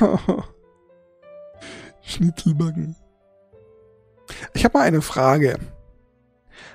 [2.02, 2.96] Schnitzelbacken.
[4.54, 5.58] Ich habe mal eine Frage.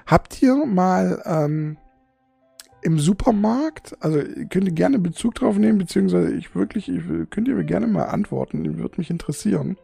[0.05, 1.77] Habt ihr mal ähm,
[2.81, 7.55] im Supermarkt, also könnt ihr gerne Bezug drauf nehmen, beziehungsweise ich wirklich, ich, könnt ihr
[7.55, 9.77] mir gerne mal antworten, würde mich interessieren.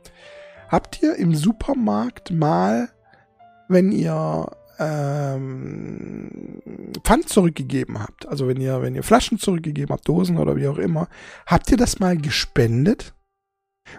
[0.69, 2.89] Habt ihr im Supermarkt mal,
[3.73, 6.61] wenn ihr ähm,
[7.03, 10.77] Pfand zurückgegeben habt, also wenn ihr, wenn ihr Flaschen zurückgegeben habt, Dosen oder wie auch
[10.77, 11.07] immer,
[11.45, 13.13] habt ihr das mal gespendet?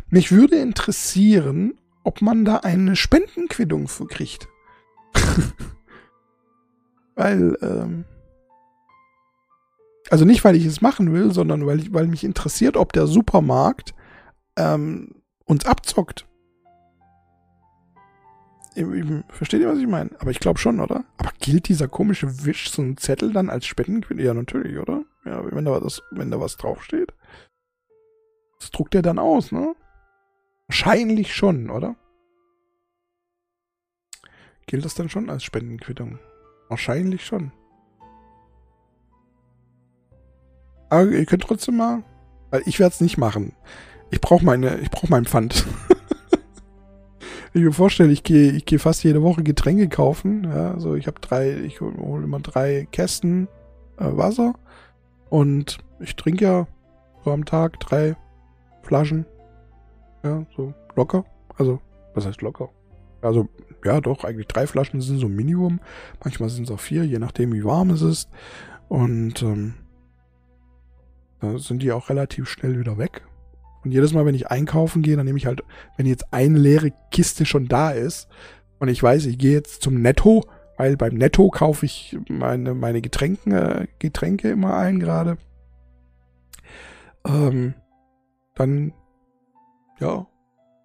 [0.09, 4.49] Mich würde interessieren, ob man da eine Spendenquittung für kriegt.
[7.15, 8.05] Weil, ähm,
[10.11, 13.07] also nicht, weil ich es machen will, sondern weil, ich, weil mich interessiert, ob der
[13.07, 13.95] Supermarkt
[14.57, 16.27] ähm, uns abzockt.
[19.29, 20.11] Versteht ihr, was ich meine?
[20.19, 21.05] Aber ich glaube schon, oder?
[21.19, 24.23] Aber gilt dieser komische Wisch, so ein Zettel dann als Spendenquelle?
[24.23, 25.05] Ja, natürlich, oder?
[25.25, 27.13] Ja, wenn da was, wenn da was draufsteht.
[28.59, 29.75] Das druckt er dann aus, ne?
[30.67, 31.95] Wahrscheinlich schon, oder?
[34.67, 36.19] Gilt das dann schon als Spendenquittung?
[36.69, 37.53] Wahrscheinlich schon.
[40.89, 42.03] Aber ihr könnt trotzdem mal.
[42.67, 43.55] Ich werde es nicht machen.
[44.11, 45.65] Ich brauche meine, ich brauche meinen Pfand.
[47.55, 50.45] ich mir vorstelle, ich gehe, ich gehe fast jede Woche Getränke kaufen.
[50.45, 53.49] Ja, also ich habe drei, ich hole immer drei Kästen
[53.97, 54.55] äh, Wasser
[55.31, 56.67] und ich trinke ja
[57.25, 58.17] so am Tag drei
[58.83, 59.25] Flaschen.
[60.25, 61.25] Ja, so locker.
[61.57, 61.81] Also,
[62.15, 62.71] was heißt locker?
[63.23, 63.49] Also
[63.85, 65.81] ja doch, eigentlich drei Flaschen sind so Minimum.
[66.23, 68.29] Manchmal sind es auch vier, je nachdem wie warm es ist.
[68.89, 69.75] Und ähm,
[71.41, 73.23] da sind die auch relativ schnell wieder weg.
[73.85, 75.63] Und jedes Mal, wenn ich einkaufen gehe, dann nehme ich halt,
[75.97, 78.29] wenn jetzt eine leere Kiste schon da ist
[78.79, 80.45] und ich weiß, ich gehe jetzt zum Netto,
[80.77, 85.37] weil beim Netto kaufe ich meine, meine Getränke, Getränke immer ein gerade.
[87.27, 87.75] Ähm,
[88.55, 88.93] dann,
[90.01, 90.27] ja.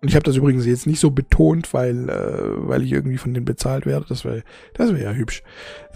[0.02, 3.34] Und ich habe das übrigens jetzt nicht so betont, weil, äh, weil ich irgendwie von
[3.34, 4.06] denen bezahlt werde.
[4.08, 5.44] Das wäre das wäre ja hübsch.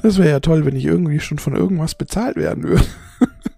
[0.01, 2.83] Das wäre ja toll, wenn ich irgendwie schon von irgendwas bezahlt werden würde.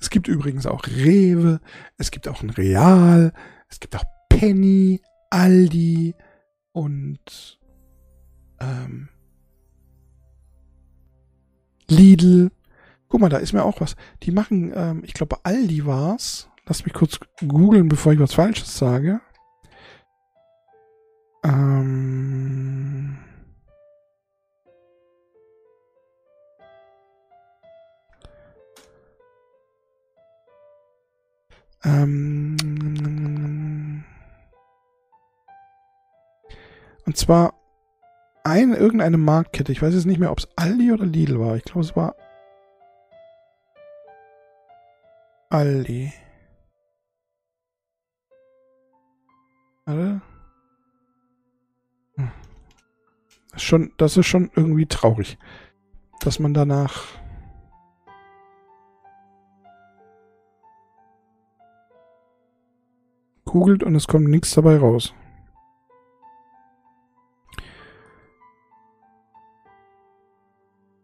[0.00, 1.60] es gibt übrigens auch Rewe,
[1.98, 3.32] es gibt auch ein Real,
[3.68, 6.14] es gibt auch Penny, Aldi
[6.72, 7.58] und
[8.60, 9.08] ähm,
[11.88, 12.50] Lidl.
[13.08, 13.96] Guck mal, da ist mir auch was.
[14.22, 16.48] Die machen, ähm, ich glaube, Aldi war's.
[16.66, 19.20] Lass mich kurz googeln, bevor ich was Falsches sage.
[21.44, 22.95] Ähm.
[31.86, 32.56] Ähm.
[37.06, 37.54] Und zwar
[38.42, 39.70] eine, irgendeine Marktkette.
[39.72, 41.56] Ich weiß jetzt nicht mehr, ob es Aldi oder Lidl war.
[41.56, 42.16] Ich glaube, es war
[45.48, 46.12] Aldi.
[49.84, 50.20] Warte.
[52.16, 52.32] Hm.
[53.52, 55.38] Das ist schon, das ist schon irgendwie traurig,
[56.20, 57.04] dass man danach
[63.56, 65.14] googelt und es kommt nichts dabei raus.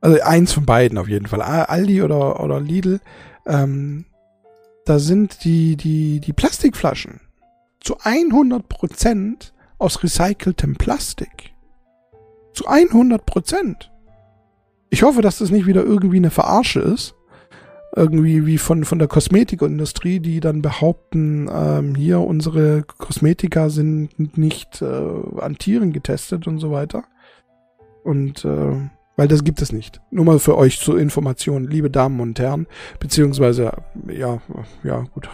[0.03, 1.41] Also eins von beiden auf jeden Fall.
[1.41, 3.01] Aldi oder, oder Lidl.
[3.47, 4.05] Ähm,
[4.85, 7.21] da sind die, die, die Plastikflaschen
[7.81, 11.53] zu 100% aus recyceltem Plastik.
[12.53, 13.89] Zu 100%.
[14.91, 17.15] Ich hoffe, dass das nicht wieder irgendwie eine Verarsche ist.
[17.95, 24.81] Irgendwie wie von, von der Kosmetikindustrie, die dann behaupten, ähm, hier unsere Kosmetika sind nicht
[24.81, 27.05] äh, an Tieren getestet und so weiter.
[28.03, 30.01] Und äh, weil das gibt es nicht.
[30.11, 32.67] Nur mal für euch zur Information, liebe Damen und Herren,
[32.99, 33.73] beziehungsweise,
[34.09, 34.41] ja,
[34.83, 35.29] ja, gut,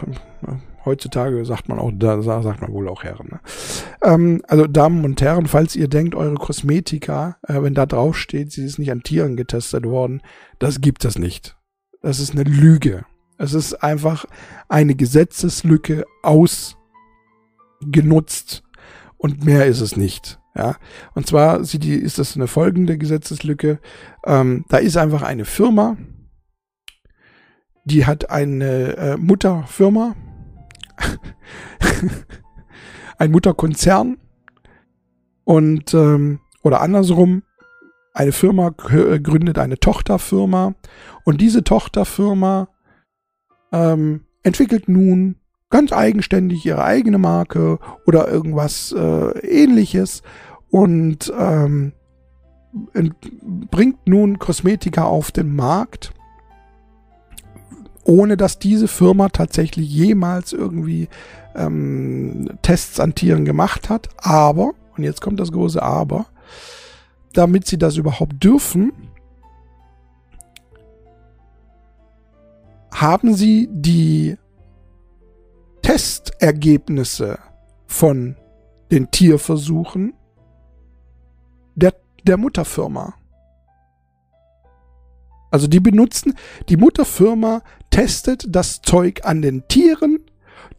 [0.85, 3.29] heutzutage sagt man auch, da sagt man wohl auch Herren.
[3.31, 3.39] Ne?
[4.03, 8.51] Ähm, also Damen und Herren, falls ihr denkt, eure Kosmetika, äh, wenn da drauf steht,
[8.51, 10.21] sie ist nicht an Tieren getestet worden,
[10.59, 11.55] das gibt es nicht.
[12.01, 13.05] Das ist eine Lüge.
[13.37, 14.25] Es ist einfach
[14.67, 16.73] eine Gesetzeslücke ausgenutzt
[19.17, 20.39] und mehr ist es nicht.
[20.55, 20.77] Ja,
[21.13, 23.79] und zwar ist das eine folgende Gesetzeslücke.
[24.25, 25.95] Ähm, da ist einfach eine Firma,
[27.85, 30.15] die hat eine äh, Mutterfirma,
[33.17, 34.17] ein Mutterkonzern
[35.43, 37.43] und ähm, oder andersrum,
[38.13, 40.75] eine Firma gründet eine Tochterfirma
[41.29, 42.69] und diese Tochterfirma
[43.71, 45.35] ähm, entwickelt nun
[45.69, 50.23] ganz eigenständig ihre eigene Marke oder irgendwas äh, ähnliches
[50.71, 51.93] und ähm,
[53.69, 56.15] bringt nun Kosmetika auf den Markt,
[58.03, 61.09] ohne dass diese Firma tatsächlich jemals irgendwie
[61.53, 64.09] ähm, Tests an Tieren gemacht hat.
[64.17, 66.25] Aber, und jetzt kommt das große Aber,
[67.33, 68.93] damit sie das überhaupt dürfen,
[72.91, 74.37] haben sie die
[75.81, 77.39] Testergebnisse
[77.87, 78.35] von
[78.91, 80.13] den Tierversuchen
[81.75, 83.13] der, der Mutterfirma.
[85.51, 86.35] Also die benutzen,
[86.69, 90.19] die Mutterfirma testet das Zeug an den Tieren,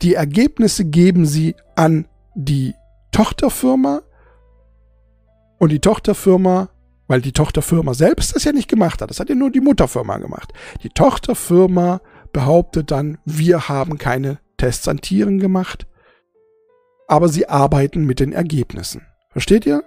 [0.03, 2.75] die Ergebnisse geben sie an die
[3.11, 4.03] Tochterfirma
[5.59, 6.71] und die Tochterfirma,
[7.11, 10.19] weil die Tochterfirma selbst das ja nicht gemacht hat, das hat ja nur die Mutterfirma
[10.19, 10.53] gemacht.
[10.85, 12.01] Die Tochterfirma
[12.33, 15.89] behauptet dann, wir haben keine Tests an Tieren gemacht,
[17.09, 19.03] aber sie arbeiten mit den Ergebnissen.
[19.33, 19.83] Versteht ihr?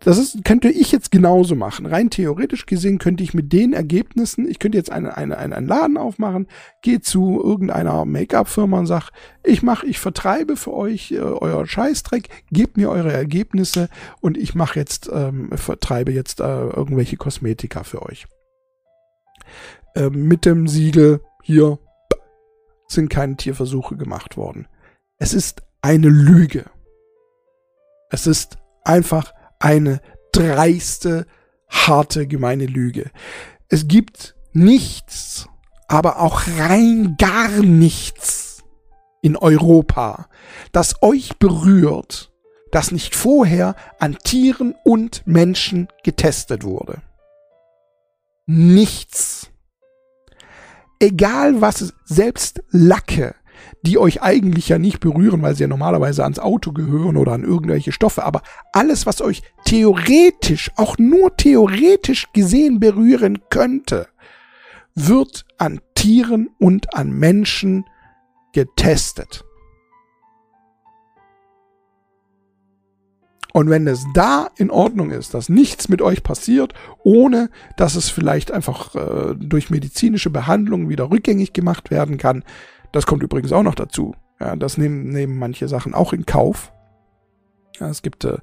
[0.00, 1.86] Das ist, könnte ich jetzt genauso machen.
[1.86, 5.66] Rein theoretisch gesehen könnte ich mit den Ergebnissen, ich könnte jetzt eine, eine, eine, einen
[5.66, 6.46] Laden aufmachen,
[6.82, 9.06] gehe zu irgendeiner Make-up-Firma und sage,
[9.42, 13.88] ich mache, ich vertreibe für euch äh, euer Scheißdreck, gebt mir eure Ergebnisse
[14.20, 18.26] und ich mache jetzt, ähm, vertreibe jetzt äh, irgendwelche Kosmetika für euch.
[19.94, 21.78] Äh, mit dem Siegel hier
[22.88, 24.68] sind keine Tierversuche gemacht worden.
[25.18, 26.66] Es ist eine Lüge.
[28.10, 30.00] Es ist einfach eine
[30.32, 31.26] dreiste,
[31.68, 33.10] harte, gemeine Lüge.
[33.68, 35.48] Es gibt nichts,
[35.88, 38.64] aber auch rein gar nichts
[39.22, 40.28] in Europa,
[40.72, 42.32] das euch berührt,
[42.70, 47.02] das nicht vorher an Tieren und Menschen getestet wurde.
[48.46, 49.50] Nichts.
[51.00, 53.34] Egal was, selbst Lacke,
[53.86, 57.44] die euch eigentlich ja nicht berühren, weil sie ja normalerweise ans Auto gehören oder an
[57.44, 64.08] irgendwelche Stoffe, aber alles, was euch theoretisch, auch nur theoretisch gesehen berühren könnte,
[64.96, 67.84] wird an Tieren und an Menschen
[68.52, 69.44] getestet.
[73.52, 76.74] Und wenn es da in Ordnung ist, dass nichts mit euch passiert,
[77.04, 82.44] ohne dass es vielleicht einfach äh, durch medizinische Behandlung wieder rückgängig gemacht werden kann,
[82.96, 84.14] das kommt übrigens auch noch dazu.
[84.40, 86.72] Ja, das nehmen, nehmen manche Sachen auch in Kauf.
[87.78, 88.38] Ja, es gibt äh,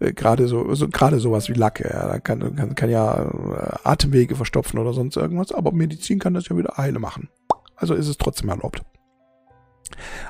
[0.00, 3.76] äh gerade so, so gerade sowas wie Lacke, ja, da kann, kann, kann ja äh,
[3.84, 7.28] Atemwege verstopfen oder sonst irgendwas, aber Medizin kann das ja wieder heile machen.
[7.76, 8.82] Also ist es trotzdem erlaubt.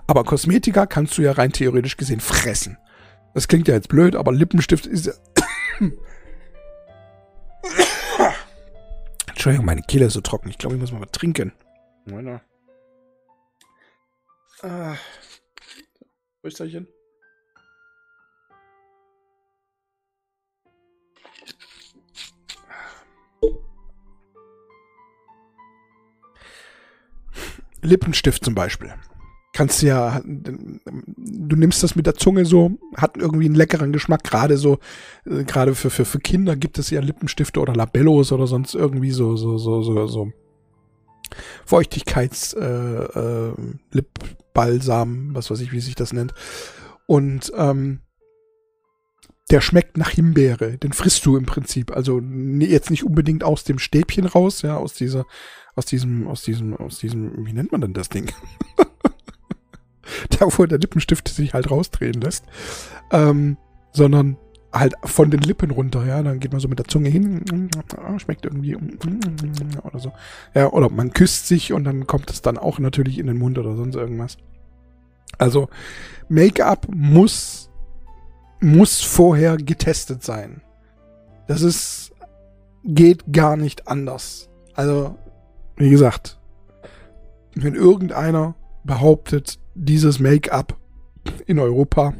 [0.06, 2.76] Aber Kosmetika kannst du ja rein theoretisch gesehen fressen.
[3.32, 5.14] Das klingt ja jetzt blöd, aber Lippenstift ist ja.
[9.28, 10.50] Entschuldigung, meine Kehle ist so trocken.
[10.50, 11.52] Ich glaube, ich muss mal was trinken.
[12.04, 12.42] Meiner.
[14.62, 14.96] Ah.
[16.44, 16.86] Rösterchen.
[27.82, 28.94] Lippenstift zum Beispiel
[29.52, 34.24] kannst du ja, du nimmst das mit der Zunge so, hat irgendwie einen leckeren Geschmack,
[34.24, 34.78] gerade so,
[35.26, 39.10] äh, gerade für, für, für Kinder gibt es ja Lippenstifte oder Labellos oder sonst irgendwie
[39.10, 40.32] so, so, so, so, so
[41.64, 43.54] Feuchtigkeits, äh, äh,
[43.90, 46.34] Lipbalsam, was weiß ich, wie sich das nennt.
[47.06, 48.00] Und, ähm,
[49.50, 51.94] der schmeckt nach Himbeere, den frisst du im Prinzip.
[51.94, 55.26] Also jetzt nicht unbedingt aus dem Stäbchen raus, ja, aus dieser,
[55.74, 58.32] aus diesem, aus diesem, aus diesem, wie nennt man denn das Ding?
[60.30, 62.44] da wo der Lippenstift sich halt rausdrehen lässt,
[63.10, 63.56] ähm,
[63.92, 64.38] sondern
[64.72, 67.42] halt von den Lippen runter, ja, dann geht man so mit der Zunge hin,
[68.18, 68.76] schmeckt irgendwie
[69.82, 70.12] oder so.
[70.54, 73.58] Ja, oder man küsst sich und dann kommt es dann auch natürlich in den Mund
[73.58, 74.38] oder sonst irgendwas.
[75.38, 75.68] Also
[76.28, 77.70] Make-up muss
[78.60, 80.62] muss vorher getestet sein.
[81.48, 82.12] Das ist
[82.84, 84.48] geht gar nicht anders.
[84.74, 85.16] Also
[85.76, 86.40] wie gesagt,
[87.54, 88.54] wenn irgendeiner
[88.84, 90.76] behauptet, dieses Make-up
[91.46, 92.14] in Europa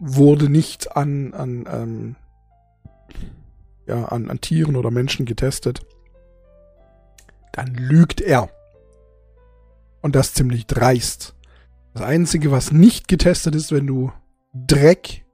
[0.00, 2.16] wurde nicht an, an, ähm,
[3.86, 5.80] ja, an, an Tieren oder Menschen getestet,
[7.52, 8.50] dann lügt er.
[10.02, 11.34] Und das ziemlich dreist.
[11.92, 14.12] Das Einzige, was nicht getestet ist, wenn du
[14.54, 15.24] Dreck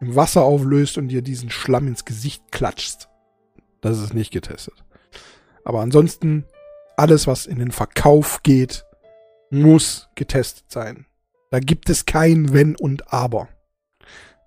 [0.00, 3.08] im Wasser auflöst und dir diesen Schlamm ins Gesicht klatschst.
[3.80, 4.84] Das ist nicht getestet.
[5.64, 6.44] Aber ansonsten,
[6.96, 8.84] alles, was in den Verkauf geht,
[9.50, 11.06] muss getestet sein.
[11.50, 13.48] Da gibt es kein Wenn und Aber.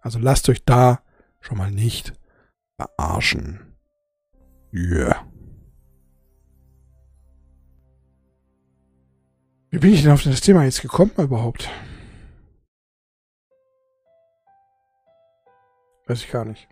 [0.06, 1.02] Also lasst euch da
[1.42, 2.14] schon mal nicht
[2.78, 3.76] verarschen.
[4.72, 5.26] Yeah.
[9.72, 11.72] Wie bin ich denn auf das Thema jetzt gekommen überhaupt?
[16.06, 16.68] Weiß ich gar nicht.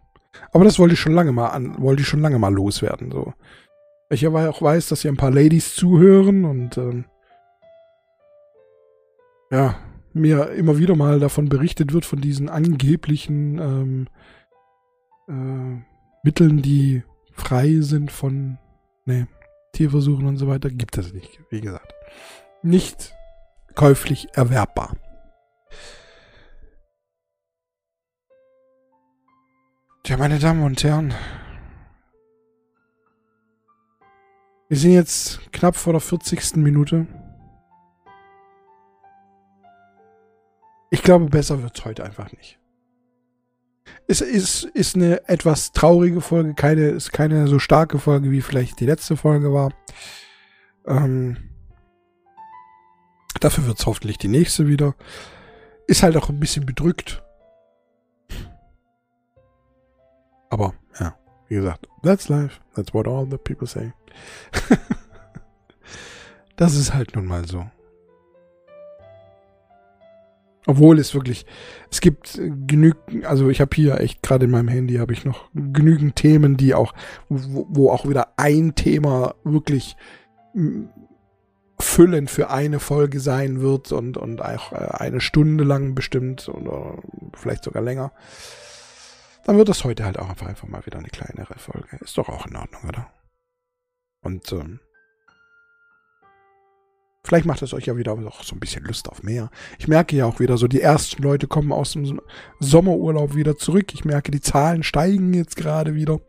[0.52, 3.10] Aber das wollte ich schon lange mal an, wollte ich schon lange mal loswerden.
[3.10, 3.34] So.
[4.12, 7.06] Ich ja auch weiß, dass hier ein paar Ladies zuhören und ähm,
[9.50, 9.76] ja,
[10.14, 14.08] mir immer wieder mal davon berichtet wird, von diesen angeblichen ähm,
[15.28, 15.84] äh,
[16.24, 17.04] Mitteln, die
[17.34, 18.58] frei sind von
[19.06, 19.28] ne,
[19.74, 21.94] Tierversuchen und so weiter, gibt es nicht, wie gesagt.
[22.62, 23.14] Nicht
[23.76, 24.96] käuflich erwerbbar.
[30.04, 31.14] Tja, meine Damen und Herren,
[34.68, 36.58] wir sind jetzt knapp vor der 40.
[36.58, 37.08] Minute.
[40.94, 42.60] Ich glaube, besser wird es heute einfach nicht.
[44.06, 48.80] Es ist, ist eine etwas traurige Folge, keine, ist keine so starke Folge, wie vielleicht
[48.80, 49.74] die letzte Folge war.
[50.86, 51.50] Ähm,
[53.40, 54.94] dafür wird es hoffentlich die nächste wieder.
[55.88, 57.24] Ist halt auch ein bisschen bedrückt.
[60.52, 61.18] Aber, ja,
[61.48, 62.62] wie gesagt, that's life.
[62.76, 63.94] That's what all the people say.
[66.56, 67.66] das ist halt nun mal so.
[70.66, 71.46] Obwohl es wirklich,
[71.92, 75.50] es gibt genügend, also ich habe hier echt gerade in meinem Handy habe ich noch
[75.54, 76.94] genügend Themen, die auch,
[77.28, 79.98] wo, wo auch wieder ein Thema wirklich
[81.80, 86.98] füllend für eine Folge sein wird und, und auch äh, eine Stunde lang bestimmt oder
[87.34, 88.12] vielleicht sogar länger.
[89.46, 91.98] Dann wird das heute halt auch einfach, einfach mal wieder eine kleinere Folge.
[92.00, 93.12] Ist doch auch in Ordnung, oder?
[94.22, 94.80] Und ähm,
[97.26, 99.50] Vielleicht macht es euch ja wieder auch so ein bisschen Lust auf mehr.
[99.80, 102.20] Ich merke ja auch wieder so, die ersten Leute kommen aus dem
[102.60, 103.94] Sommerurlaub wieder zurück.
[103.94, 106.20] Ich merke, die Zahlen steigen jetzt gerade wieder.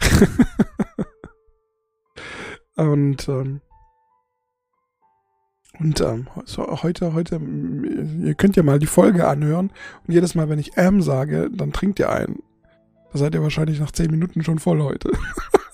[2.76, 3.60] und ähm,
[5.78, 7.40] und ähm, so heute, heute,
[8.22, 9.70] ihr könnt ja mal die Folge anhören
[10.06, 12.42] und jedes Mal, wenn ich M sage, dann trinkt ihr einen.
[13.12, 15.10] Da seid ihr wahrscheinlich nach zehn Minuten schon voll heute.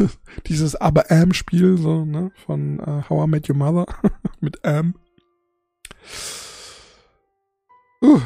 [0.46, 3.86] dieses Aber Am-Spiel, so, ne, von uh, How I Met Your Mother
[4.40, 4.94] mit Am.
[8.02, 8.20] Uh,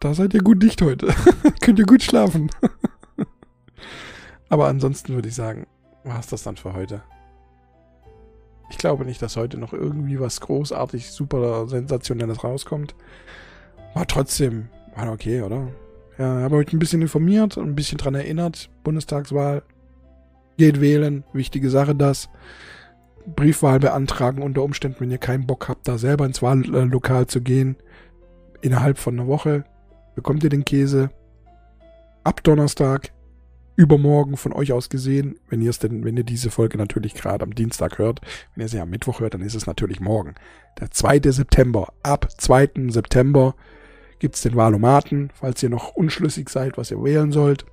[0.00, 1.14] da seid ihr gut dicht heute.
[1.60, 2.50] Könnt ihr gut schlafen.
[4.48, 5.66] Aber ansonsten würde ich sagen,
[6.04, 7.02] war es das dann für heute.
[8.70, 12.94] Ich glaube nicht, dass heute noch irgendwie was großartig, super sensationelles rauskommt.
[13.94, 15.68] War trotzdem, war okay, oder?
[16.18, 18.70] Ja, habe euch ein bisschen informiert und ein bisschen dran erinnert.
[18.84, 19.62] Bundestagswahl
[20.62, 22.28] Geht wählen, wichtige Sache das.
[23.26, 27.74] Briefwahl beantragen unter Umständen, wenn ihr keinen Bock habt, da selber ins Wahllokal zu gehen.
[28.60, 29.64] Innerhalb von einer Woche
[30.14, 31.10] bekommt ihr den Käse.
[32.22, 33.10] Ab Donnerstag,
[33.74, 37.42] übermorgen von euch aus gesehen, wenn ihr es denn, wenn ihr diese Folge natürlich gerade
[37.42, 38.20] am Dienstag hört,
[38.54, 40.36] wenn ihr sie am Mittwoch hört, dann ist es natürlich morgen.
[40.78, 41.22] Der 2.
[41.32, 41.92] September.
[42.04, 42.86] Ab 2.
[42.86, 43.56] September
[44.20, 47.66] gibt es den Wahlomaten, falls ihr noch unschlüssig seid, was ihr wählen sollt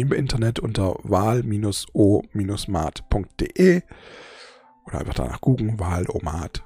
[0.00, 1.42] im Internet unter wahl-o-mat.de
[4.86, 6.64] oder einfach danach googeln, Wahl-o-mat.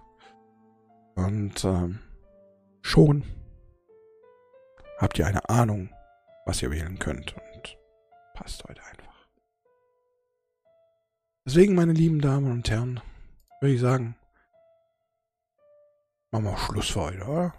[1.14, 1.98] Und ähm,
[2.80, 3.24] schon
[4.98, 5.90] habt ihr eine Ahnung,
[6.46, 7.78] was ihr wählen könnt und
[8.34, 9.28] passt heute einfach.
[11.44, 13.00] Deswegen, meine lieben Damen und Herren,
[13.60, 14.16] würde ich sagen,
[16.30, 17.54] machen wir Schluss für heute, oder?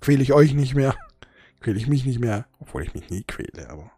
[0.00, 0.96] Quäle ich euch nicht mehr
[1.66, 3.90] quäle ich mich nicht mehr, obwohl ich mich nie quäle, aber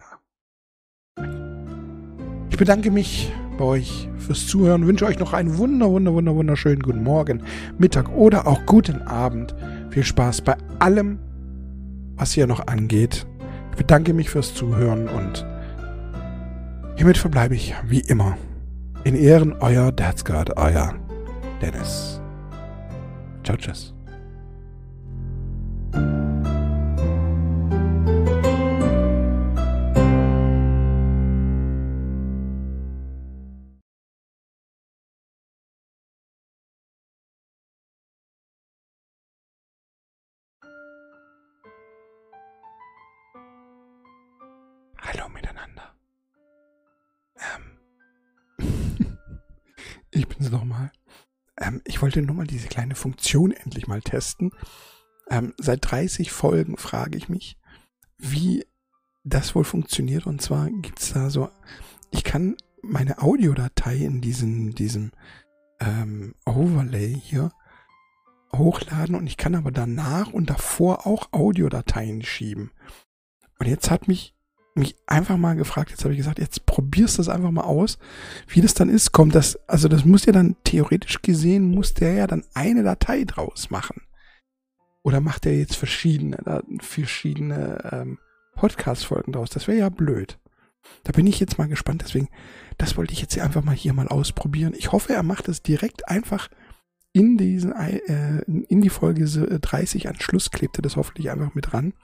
[0.00, 1.26] ja.
[2.48, 6.80] Ich bedanke mich bei euch fürs Zuhören, wünsche euch noch einen wunder, wunder, wunder, wunderschönen
[6.80, 7.42] guten Morgen,
[7.76, 9.54] Mittag oder auch guten Abend.
[9.90, 11.18] Viel Spaß bei allem,
[12.16, 13.26] was hier noch angeht.
[13.72, 15.44] Ich bedanke mich fürs Zuhören und
[16.96, 18.38] hiermit verbleibe ich wie immer
[19.04, 20.94] in Ehren euer Dad's God, euer
[21.60, 22.22] Dennis.
[23.44, 23.92] Ciao, tschüss.
[52.10, 54.50] Wollte nur mal diese kleine Funktion endlich mal testen.
[55.30, 57.56] Ähm, seit 30 Folgen frage ich mich,
[58.18, 58.66] wie
[59.22, 60.26] das wohl funktioniert.
[60.26, 61.50] Und zwar gibt's da so,
[62.10, 65.12] ich kann meine Audiodatei in diesem, diesem
[65.78, 67.52] ähm, Overlay hier
[68.52, 72.72] hochladen und ich kann aber danach und davor auch Audiodateien schieben.
[73.60, 74.34] Und jetzt hat mich
[74.74, 77.98] mich einfach mal gefragt, jetzt habe ich gesagt, jetzt probierst du das einfach mal aus,
[78.48, 82.14] wie das dann ist, kommt das, also das muss ja dann theoretisch gesehen, muss der
[82.14, 84.02] ja dann eine Datei draus machen.
[85.02, 88.18] Oder macht er jetzt verschiedene, verschiedene ähm,
[88.54, 89.50] Podcast-Folgen draus?
[89.50, 90.38] Das wäre ja blöd.
[91.04, 92.28] Da bin ich jetzt mal gespannt, deswegen,
[92.78, 94.74] das wollte ich jetzt einfach mal hier mal ausprobieren.
[94.76, 96.48] Ich hoffe, er macht es direkt einfach
[97.12, 101.72] in diesen, äh, in die Folge 30 an Schluss klebt er das hoffentlich einfach mit
[101.72, 101.94] ran.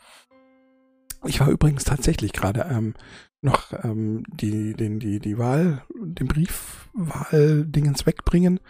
[1.25, 2.95] Ich war übrigens tatsächlich gerade ähm,
[3.41, 8.61] noch ähm, die, den, die, die Wahl, den Briefwahl-Dingens wegbringen.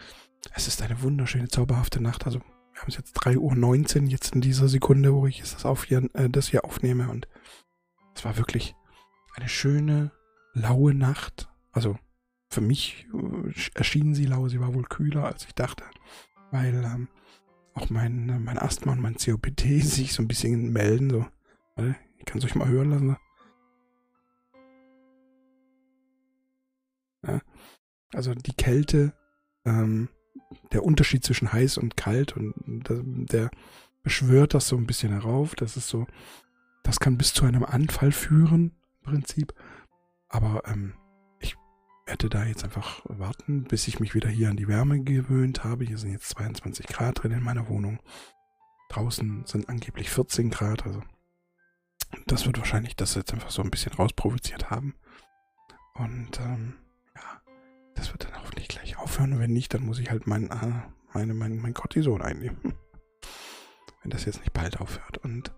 [0.55, 2.27] Es ist eine wunderschöne, zauberhafte Nacht.
[2.27, 5.85] Also wir haben es jetzt 3.19 Uhr jetzt in dieser Sekunde, wo ich das, auf
[5.85, 7.09] hier, äh, das hier aufnehme.
[7.09, 7.29] Und
[8.15, 8.75] es war wirklich
[9.35, 10.13] eine schöne,
[10.53, 11.49] laue Nacht.
[11.73, 11.99] Also
[12.51, 15.85] für mich äh, erschien sie lau, sie war wohl kühler, als ich dachte.
[16.51, 17.09] Weil ähm,
[17.75, 21.11] auch mein, mein Asthma und mein COPD sich so ein bisschen melden.
[21.11, 21.27] So,
[22.27, 23.17] ich kann es euch mal hören lassen.
[27.25, 27.41] Ja,
[28.13, 29.13] also die Kälte,
[29.65, 30.09] ähm,
[30.73, 32.85] der Unterschied zwischen heiß und kalt und
[33.31, 33.51] der
[34.03, 35.55] beschwört das so ein bisschen herauf.
[35.55, 36.07] Das ist so,
[36.83, 39.55] das kann bis zu einem Anfall führen, im Prinzip.
[40.29, 40.95] Aber ähm,
[41.39, 41.57] ich
[42.07, 45.85] werde da jetzt einfach warten, bis ich mich wieder hier an die Wärme gewöhnt habe.
[45.85, 48.01] Hier sind jetzt 22 Grad drin in meiner Wohnung.
[48.89, 51.03] Draußen sind angeblich 14 Grad, also
[52.27, 54.95] das wird wahrscheinlich das jetzt einfach so ein bisschen rausprovoziert haben.
[55.95, 56.75] Und ähm,
[57.15, 57.41] ja,
[57.95, 59.35] das wird dann hoffentlich gleich aufhören.
[59.35, 60.73] Und wenn nicht, dann muss ich halt mein, äh,
[61.13, 62.75] meine, mein, mein Cortison einnehmen.
[64.03, 65.19] wenn das jetzt nicht bald aufhört.
[65.19, 65.53] Und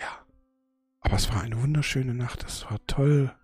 [0.00, 0.24] ja,
[1.00, 2.44] aber es war eine wunderschöne Nacht.
[2.44, 3.34] Es war toll.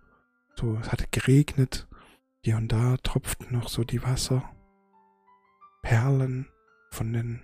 [0.55, 1.87] So, es hatte geregnet.
[2.41, 6.47] Hier und da tropften noch so die Wasserperlen
[6.91, 7.41] von den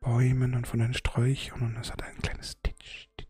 [0.00, 3.29] Bäumen und von den Sträuchern und es hat ein kleines Titsch, Titsch.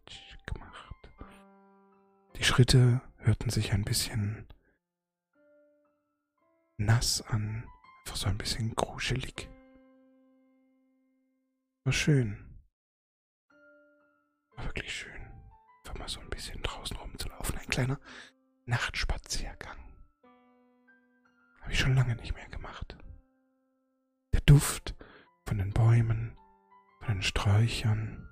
[2.40, 4.46] Die Schritte hörten sich ein bisschen
[6.78, 7.68] nass an,
[7.98, 9.50] einfach so ein bisschen gruschelig.
[11.84, 12.38] War schön.
[14.56, 15.20] War wirklich schön.
[15.80, 17.58] Einfach mal so ein bisschen draußen rumzulaufen.
[17.58, 18.00] Ein kleiner
[18.64, 19.76] Nachtspaziergang.
[21.60, 22.96] Habe ich schon lange nicht mehr gemacht.
[24.32, 24.94] Der Duft
[25.44, 26.38] von den Bäumen,
[27.00, 28.30] von den Sträuchern,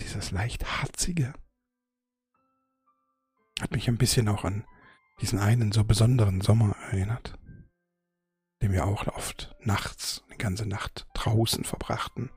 [0.00, 1.32] dieses leicht harzige,
[3.60, 4.64] hat mich ein bisschen auch an
[5.20, 7.38] diesen einen so besonderen Sommer erinnert,
[8.62, 12.30] den wir auch oft nachts, die ganze Nacht draußen verbrachten.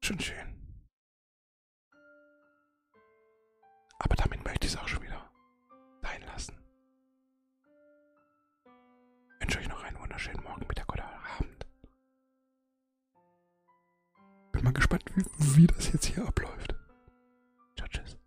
[0.00, 0.54] Schon schön.
[3.98, 5.28] Aber damit möchte ich es auch schon wieder
[6.02, 6.56] sein lassen.
[9.34, 11.04] Ich wünsche euch noch einen wunderschönen Morgen, Mittag oder
[11.36, 11.66] Abend.
[14.52, 15.24] Bin mal gespannt, wie,
[15.56, 16.77] wie das jetzt hier abläuft.
[17.92, 18.17] touches.